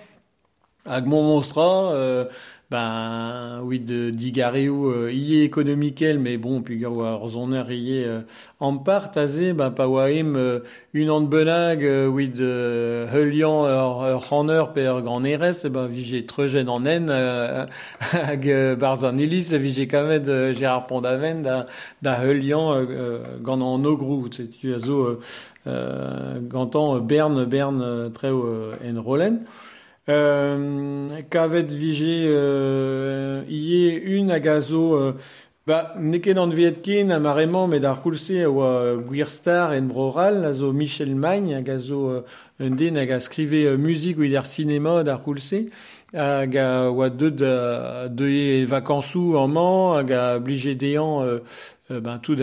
hag 0.84 1.06
mon 1.06 1.22
monstra, 1.22 1.92
euh, 1.92 2.24
ben, 2.70 3.60
oui, 3.64 3.80
de 3.80 4.10
digareo 4.10 4.90
euh, 4.92 5.10
ie 5.10 5.40
économiquel, 5.42 6.18
mais 6.18 6.36
bon, 6.36 6.60
puis 6.60 6.84
oa 6.84 7.14
ar 7.14 7.28
zoner 7.28 7.64
ie 7.70 8.04
euh, 8.04 8.20
en 8.60 8.76
part, 8.76 9.10
aze, 9.16 9.54
ben, 9.54 9.70
pa 9.70 9.86
oa 9.88 10.10
em 10.10 10.36
euh, 10.36 10.60
un 10.94 11.08
an 11.08 11.22
benag, 11.22 11.82
euh, 11.82 12.06
oui, 12.06 12.28
de 12.28 13.06
heulian 13.14 13.66
ur, 13.66 14.06
ur 14.10 14.26
c'haneur 14.28 14.74
pe 14.74 14.80
ur 14.84 15.00
gant 15.00 15.24
erez, 15.24 15.64
e 15.64 15.70
ben, 15.70 15.86
vije 15.86 16.26
treujen 16.26 16.68
an 16.68 16.84
en, 16.84 17.08
euh, 17.08 17.64
hag 18.12 18.48
euh, 18.50 18.76
barz 18.76 19.02
an 19.02 19.16
elis, 19.16 19.54
vije 19.56 19.88
kamet 19.88 20.28
euh, 20.28 20.52
Gérard 20.52 20.86
Pondaven 20.86 21.42
da, 21.42 21.66
da 22.02 22.20
euh, 22.20 22.34
euh, 22.34 23.38
gant 23.40 23.60
an 23.62 23.82
ogrou, 23.84 24.28
tu 24.28 24.74
a 24.74 24.78
zo 24.78 25.06
euh, 25.06 25.20
euh, 25.66 26.38
gantan 26.40 26.96
euh, 26.96 27.00
Bern, 27.00 27.44
Bern 27.46 27.80
euh, 27.80 28.08
treo 28.10 28.44
euh, 28.46 28.74
en 28.84 29.02
rolen. 29.02 29.40
Euh, 30.08 31.06
kavet 31.28 31.66
vije 31.68 32.28
euh, 32.28 33.42
ie 33.46 34.00
un 34.16 34.30
hag 34.30 34.48
a 34.48 34.60
zo 34.60 34.94
euh, 34.96 35.12
ba 35.66 35.92
neket 36.00 36.38
an 36.40 36.48
viet 36.48 36.80
ken 36.80 37.10
a 37.12 37.18
maremañ 37.20 37.68
met 37.68 37.84
ar 37.84 38.00
koulse 38.00 38.40
a 38.40 38.48
oa 38.48 38.96
gwir 38.96 39.28
star 39.28 39.74
en 39.76 39.82
broral 39.90 40.46
a 40.48 40.54
zo 40.54 40.72
Michel 40.72 41.14
Magne 41.14 41.52
hag 41.58 41.68
a 41.68 41.78
zo 41.78 42.08
euh, 42.08 42.22
un 42.58 42.70
den 42.70 42.96
hag 42.96 43.10
a 43.12 43.20
skrive 43.20 43.66
euh, 43.66 43.76
musik 43.76 44.16
ouid 44.16 44.34
ar 44.34 44.46
sinema 44.46 45.04
d'ar 45.04 45.20
e 45.20 45.28
an 49.36 49.48
man 49.48 50.08
euh, 50.08 51.40
euh, 51.90 52.00
ben 52.00 52.18
tout 52.18 52.40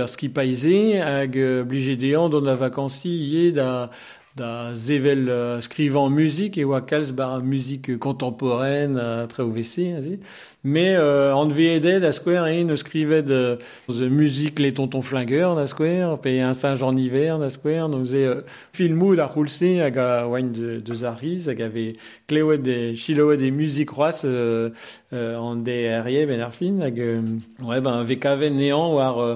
euh, 3.57 3.87
da 4.35 4.75
zevel 4.75 5.29
uh, 5.29 5.61
skrivan 5.63 6.11
musik 6.11 6.57
e 6.57 6.65
oa 6.67 6.81
kalz 6.83 7.11
bar 7.15 7.39
musik 7.39 7.87
contemporaine 8.03 8.99
uh, 8.99 9.27
tre 9.31 9.43
o 9.43 9.51
vese 9.55 9.93
aze. 9.95 10.19
me 10.61 10.97
uh, 10.97 11.31
an 11.39 11.53
veedet 11.55 12.03
a 12.03 12.11
skwer 12.11 12.43
en 12.49 12.73
eus 12.73 12.83
skrivet 12.83 13.31
uh, 13.31 13.55
the 13.87 14.09
musik 14.09 14.59
les 14.59 14.73
tontons 14.73 15.01
flingueurs 15.07 15.55
da 15.55 16.17
pe 16.17 16.43
un 16.43 16.53
singe 16.53 16.83
en 16.83 16.97
hiver 16.97 17.39
da 17.39 17.49
skwer 17.49 17.87
no 17.87 18.03
ze 18.03 18.27
uh, 18.27 18.41
filmoù 18.73 19.15
da 19.15 19.25
roulse 19.25 19.79
hag 19.79 19.97
a 19.97 20.27
oain 20.27 20.51
de, 20.51 20.81
de 20.81 20.95
zariz 20.95 21.47
hag 21.47 21.61
ave 21.61 21.95
kleouet 22.27 22.57
de 22.63 22.93
chiloet 22.95 23.37
de 23.37 23.51
musik 23.51 23.89
roaz 23.91 24.25
uh, 24.25 24.69
uh, 25.13 25.39
an 25.39 25.63
de 25.63 25.77
errie 25.95 26.25
ben 26.25 26.41
ar 26.41 26.51
fin 26.51 26.81
hag 26.81 26.97
uh, 26.99 27.23
ouais, 27.63 27.79
ben, 27.79 28.03
ve 28.03 28.49
nean 28.49 28.91
war 28.91 29.15
uh, 29.17 29.21
euh, 29.21 29.35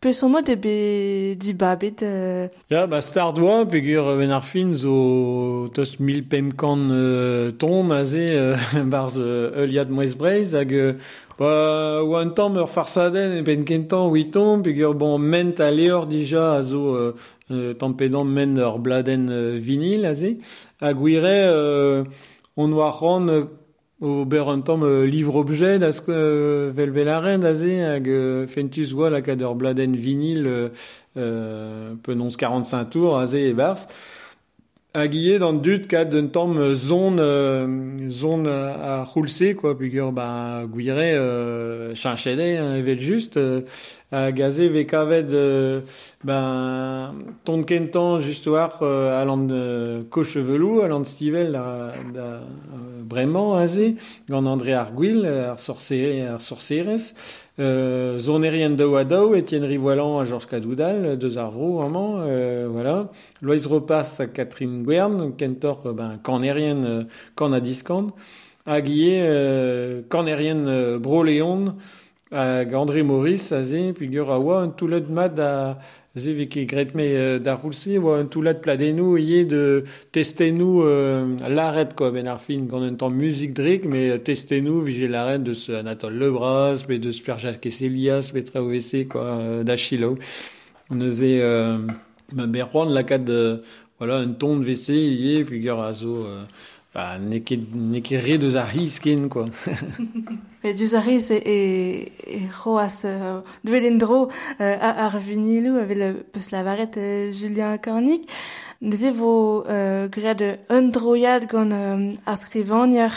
Peus 0.00 0.22
on 0.22 0.30
mod 0.30 0.46
ebe 0.46 1.34
dibabet... 1.34 2.04
Euh... 2.06 2.46
Ya, 2.70 2.86
ba 2.86 3.00
star 3.02 3.32
doa, 3.34 3.64
pegur 3.66 4.12
ven 4.14 4.30
ar 4.30 4.44
fin 4.46 4.70
zo 4.70 5.66
tost 5.74 5.98
mil 5.98 6.20
pemkan 6.22 6.84
euh, 6.94 7.50
ton 7.50 7.90
aze 7.90 8.14
euh, 8.14 8.54
barz 8.92 9.18
euh, 9.18 9.64
euliad 9.64 9.90
moez 9.90 10.14
breiz 10.14 10.54
hag 10.54 10.70
euh, 10.70 10.92
ba 11.34 11.50
oa 12.04 12.22
un 12.22 12.30
tamm 12.30 12.60
ur 12.62 12.70
farsaden 12.70 13.40
e 13.40 13.42
ben 13.42 13.66
kentan 13.66 14.06
witon 14.14 14.62
pegur 14.62 14.94
bon 14.94 15.18
ment 15.18 15.58
a 15.58 15.72
leor 15.74 16.06
dija 16.06 16.46
a 16.60 16.62
zo 16.62 16.94
euh, 16.94 17.12
euh, 17.50 17.74
tampedan 17.74 18.22
men 18.22 18.54
ur 18.54 18.78
bladen 18.78 19.26
euh, 19.34 19.58
vinil 19.58 20.06
aze 20.06 20.36
hag 20.78 21.02
wire 21.02 21.26
euh, 21.26 22.04
on 22.54 22.70
oa 22.70 22.92
ran 22.94 23.26
o 24.00 24.24
ber 24.24 24.48
un 24.48 24.60
tamm 24.60 24.84
euh, 24.84 25.06
livre-objet 25.06 25.78
da 25.78 25.90
euh, 26.08 26.70
vel 26.72 26.90
vel 26.90 27.08
aren 27.08 27.44
aze 27.44 27.80
hag 27.82 28.08
euh, 28.08 28.46
fentus 28.46 28.92
oa 28.94 29.10
la 29.10 29.22
kad 29.22 29.40
ur 29.42 29.56
bladen 29.56 29.96
euh, 29.96 30.68
euh, 31.16 31.94
penons 32.04 32.30
45 32.30 32.84
tours 32.90 33.18
aze 33.18 33.34
e 33.34 33.52
bars 33.52 33.86
hag 34.94 35.14
ie 35.14 35.38
d'an 35.38 35.52
dud 35.52 35.86
kad 35.86 36.08
d'un 36.10 36.26
tamm 36.32 36.74
zon 36.74 37.18
euh, 37.20 38.08
zon 38.08 38.46
a, 38.46 39.02
a 39.02 39.04
c'houlse 39.04 39.54
quoi. 39.54 39.76
Peogwir 39.78 40.12
ba 40.12 40.62
gwire 40.66 40.96
euh, 40.98 41.94
chinchede 41.94 42.40
hein, 42.58 42.74
evel 42.76 42.98
just 42.98 43.36
euh, 43.36 43.60
hag 44.10 44.40
aze 44.42 44.66
ve 44.72 44.86
kavet 44.86 45.28
euh, 45.32 45.80
ben 46.24 47.14
ton 47.44 47.62
kentan 47.64 48.20
just 48.20 48.46
war 48.46 48.78
euh, 48.82 49.20
alant 49.20 49.46
euh, 49.50 50.02
kochevelou 50.10 50.80
alant 50.80 51.04
stivel 51.04 51.52
da 51.52 51.92
euh, 52.16 52.40
bremañ 53.04 53.58
aze 53.58 53.94
gant 54.28 54.46
André 54.46 54.72
Arguil 54.72 55.26
ar 55.26 55.60
sorcere 55.60 56.98
euh, 57.58 59.04
daou 59.04 59.34
Etienne 59.34 59.64
Rivoilan 59.64 60.20
a 60.20 60.24
Georges 60.24 60.46
Cadoudal 60.46 61.18
deux 61.18 61.38
arvro 61.38 61.78
vraiment 61.78 62.18
euh, 62.20 62.68
voilà. 62.70 63.08
Loïs 63.42 63.66
Repas 63.66 64.20
a 64.20 64.26
Catherine 64.26 64.84
Guern 64.84 65.34
kentor 65.36 65.86
euh, 65.86 65.92
ben 65.92 66.18
kanerien 66.22 66.84
euh, 66.84 67.04
kan 67.36 67.52
a 67.52 67.60
diskant 67.60 68.12
hag 68.66 68.88
ie 68.88 69.18
euh, 69.20 70.02
euh, 70.12 70.98
Broléon 70.98 71.74
hag 72.30 72.74
André 72.74 73.02
Maurice 73.02 73.52
aze 73.52 73.92
peogwir 73.98 74.30
a 74.30 74.38
oa 74.38 74.62
un 74.62 74.68
toulet 76.18 76.18
mat 76.18 76.18
a 76.18 76.20
Ze 76.20 76.32
vez 76.32 76.48
ket 76.48 76.66
gret 76.66 76.94
me 76.94 77.02
euh, 77.02 77.38
da 77.38 77.54
roulse, 77.54 77.98
oa 77.98 78.18
un 78.18 78.26
toulat 78.26 78.54
pladenou 78.54 79.16
ie 79.18 79.44
de 79.44 79.84
testenou 80.12 80.82
euh, 80.82 81.36
l'arret 81.48 81.88
quoi 81.96 82.10
ben 82.10 82.26
ar 82.26 82.40
fin 82.40 82.58
gant 82.66 82.82
un 82.82 82.94
temps 82.94 83.10
musique 83.10 83.52
drik, 83.54 83.84
mais 83.84 84.10
euh, 84.10 84.18
testenou 84.18 84.82
vije 84.82 85.08
l'arret 85.08 85.38
de 85.38 85.54
ce 85.54 85.72
Anatole 85.72 86.18
Lebras, 86.18 86.86
mais 86.88 86.98
de 86.98 87.12
Sperjas 87.12 87.58
Kesselias, 87.60 88.32
mais 88.34 88.42
tra 88.42 88.62
OVC 88.62 89.08
quoi, 89.08 89.22
euh, 89.22 89.64
d'Achilo. 89.64 90.18
On 90.90 91.00
euse 91.00 91.20
euh, 91.22 91.78
berroan 92.32 92.86
la 92.86 93.04
kat 93.04 93.18
de, 93.18 93.62
voilà, 93.98 94.16
un 94.16 94.32
ton 94.32 94.56
de 94.56 94.64
WC 94.64 94.92
ie, 94.92 95.44
puis 95.44 95.60
gar 95.60 95.78
euh, 95.80 96.44
Bah, 96.98 97.16
ne 97.20 97.38
ket, 97.38 97.60
ne 97.76 98.00
ket 98.00 98.18
re 98.18 98.38
deus 98.42 98.56
ar 98.58 98.72
hiz 98.74 98.98
ken, 98.98 99.28
quoi. 99.28 99.44
Et 100.64 100.74
deus 100.74 100.96
ar 100.98 101.06
hiz 101.06 101.30
e, 101.30 101.36
e, 101.38 102.08
e 102.26 102.38
roas 102.64 103.04
euh, 103.04 103.38
duet 103.62 103.86
en 103.88 103.94
dro 104.02 104.28
euh, 104.60 104.76
ar 104.80 105.16
vinilou 105.20 105.76
avec 105.76 105.96
le 105.96 106.14
peus 106.32 106.50
lavaret 106.50 106.90
euh, 106.96 107.30
Julien 107.30 107.78
Kornik. 107.78 108.28
Neuze 108.82 109.12
vo 109.14 109.62
euh, 109.68 110.08
gred 110.08 110.58
un 110.70 110.82
droiad 110.90 111.46
gant 111.46 111.70
euh, 111.70 112.10
ar 112.26 112.36
skrivanier 112.36 113.14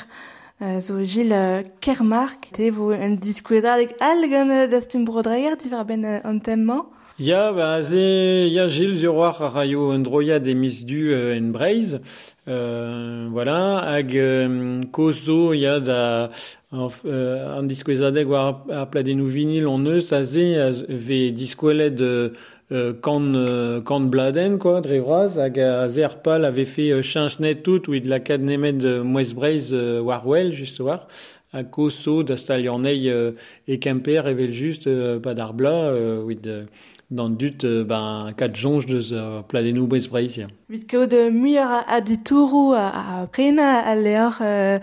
euh, 0.61 0.79
zo 0.79 1.01
Gilles 1.03 1.33
euh, 1.33 1.63
Kermark. 1.79 2.51
Te 2.53 2.69
vo 2.69 2.91
un 2.91 3.17
diskuezadek 3.17 3.95
al 3.99 4.29
gant 4.29 4.51
euh, 4.51 4.67
dastum 4.67 5.05
brodreier 5.05 5.57
diver 5.57 5.85
ben 5.87 6.05
euh, 6.05 6.19
an 6.23 6.37
temman. 6.37 6.85
Ya, 7.19 7.51
ba, 7.51 7.83
ze, 7.83 8.47
ya 8.49 8.67
Gilles 8.67 9.01
Zuroar 9.01 9.41
a 9.43 9.49
raio 9.49 9.91
un 9.91 9.99
droiad 9.99 10.47
e 10.47 10.53
mis 10.55 10.83
du 10.85 11.13
euh, 11.13 11.37
en 11.37 11.51
Breiz. 11.51 11.99
Euh, 12.47 13.27
voilà, 13.29 13.79
hag 13.85 14.15
euh, 14.15 14.81
kozo 14.91 15.53
ya 15.53 15.79
da 15.79 16.31
euh, 16.73 17.57
an 17.59 17.67
diskouezadeg 17.67 18.27
war 18.27 18.63
ar 18.71 18.89
pladenou 18.89 19.25
vinil 19.25 19.67
on 19.67 19.85
eus 19.85 20.11
a 20.13 20.23
ze 20.23 20.55
a 20.57 20.71
ve 20.71 21.31
diskoueled 21.31 22.01
euh, 22.01 22.29
euh, 22.71 22.93
kan, 22.93 23.35
euh, 23.35 23.81
bladen, 23.99 24.57
quoi, 24.57 24.81
dre 24.81 24.99
vraz, 24.99 25.37
hag 25.37 25.59
a 25.59 25.87
ze 25.89 26.01
ar 26.01 26.21
pal 26.23 26.45
ave 26.45 26.65
fait 26.65 26.91
euh, 26.91 27.03
chinch 27.03 27.39
net 27.39 27.61
tout, 27.61 27.89
ouid 27.89 28.07
la 28.07 28.19
kad 28.19 28.41
nemet 28.41 28.83
euh, 28.83 29.03
mouez 29.03 29.33
Breiz 29.35 29.73
euh, 29.73 30.01
war 30.01 30.25
well, 30.25 30.51
just 30.51 30.79
war, 30.79 31.07
a 31.53 31.63
koso 31.63 32.23
da 32.23 32.37
staliornei 32.37 33.09
euh, 33.09 33.33
e 33.67 33.77
kemper 33.77 34.25
evel 34.27 34.53
just 34.53 34.87
euh, 34.87 35.19
pa 35.19 35.33
d'ar 35.33 35.53
bla, 35.53 35.91
euh, 35.91 36.63
dans 37.11 37.29
dut 37.29 37.65
euh, 37.65 37.83
ben 37.83 38.33
kat 38.37 38.55
jonge 38.55 38.85
deus 38.85 39.13
pladenou 39.47 39.85
mouez 39.85 40.07
Breiz, 40.09 40.37
ya. 40.37 40.47
Vit 40.69 40.87
kao 40.87 41.05
de 41.05 41.29
muier 41.29 41.59
a, 41.59 41.83
a 41.87 41.99
ditourou 41.99 42.73
a, 42.73 42.87
a 42.87 43.27
prena 43.27 43.79
a 43.79 43.95
leor 43.95 44.37
euh, 44.41 44.79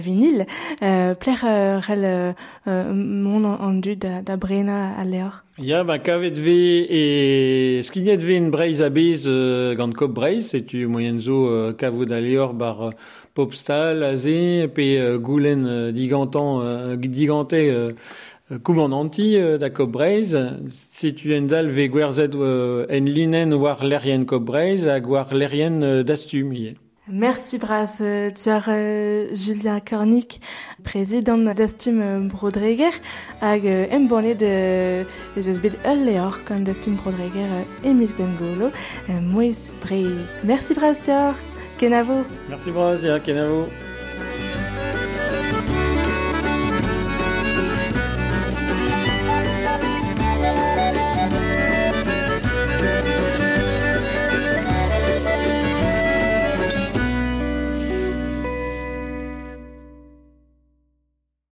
vinil. 0.00 0.46
Pler 0.80 1.44
euh, 1.44 1.78
rel 1.78 2.04
euh, 2.66 2.92
mon 2.94 3.44
an, 3.44 3.58
an 3.60 3.74
dud 3.74 3.98
da, 3.98 4.22
da 4.22 4.36
brena 4.36 4.94
a 4.98 5.04
leor. 5.04 5.44
Ya, 5.58 5.84
ba, 5.84 5.98
kavet 5.98 6.38
ve 6.40 6.86
e 6.88 7.82
skinet 7.84 8.24
ve 8.24 8.38
en 8.40 8.48
Breiz 8.48 8.80
a 8.80 8.88
bez 8.88 9.28
euh, 9.28 9.74
gant 9.76 9.92
kop 9.92 10.14
Breiz, 10.16 10.48
setu 10.54 10.86
moyen 10.88 11.18
zo 11.20 11.50
euh, 11.50 12.52
bar 12.54 12.82
euh, 12.82 12.90
popstal 13.34 14.02
a 14.02 14.14
pe 14.16 15.18
goulen 15.18 15.66
euh, 15.66 15.92
digantan, 15.92 16.96
digante 16.96 17.54
euh, 18.50 19.58
da 19.58 19.70
kop 19.70 19.92
Breiz, 19.92 20.36
setu 20.70 21.34
en 21.36 21.46
dal 21.46 21.68
ve 21.70 21.86
gwerzet 21.86 22.34
euh, 22.34 22.84
en 22.90 23.04
linen 23.06 23.54
war 23.54 23.84
lerien 23.84 24.24
kop 24.24 24.42
Breiz 24.42 24.86
hag 24.86 25.06
war 25.06 25.32
lerien 25.32 25.82
euh. 25.82 26.02
Merci 27.12 27.58
euh, 28.00 28.30
tiar 28.30 28.64
euh, 28.68 29.28
Julien 29.34 29.80
Cornic, 29.80 30.40
président 30.82 31.38
d'Astum 31.38 32.00
euh, 32.00 32.20
Brodreger, 32.20 32.90
hag 33.40 33.66
euh, 33.66 33.86
de 34.34 35.04
ez 35.36 35.48
eus 35.48 35.58
bet 35.60 35.72
ul 35.84 36.06
leor 36.06 36.38
d'Astum 36.60 36.94
Brodreger 36.96 37.46
euh, 37.52 37.88
emis 37.88 38.12
gwengolo, 38.16 38.70
euh, 39.10 39.20
Moïse 39.20 39.70
Breiz. 39.82 40.28
Merci 40.44 40.74
tiar, 41.02 41.34
kenavo. 41.78 42.24
Merci 42.48 42.70
braz, 42.70 43.02
ya, 43.02 43.20
kenavo. 43.20 43.66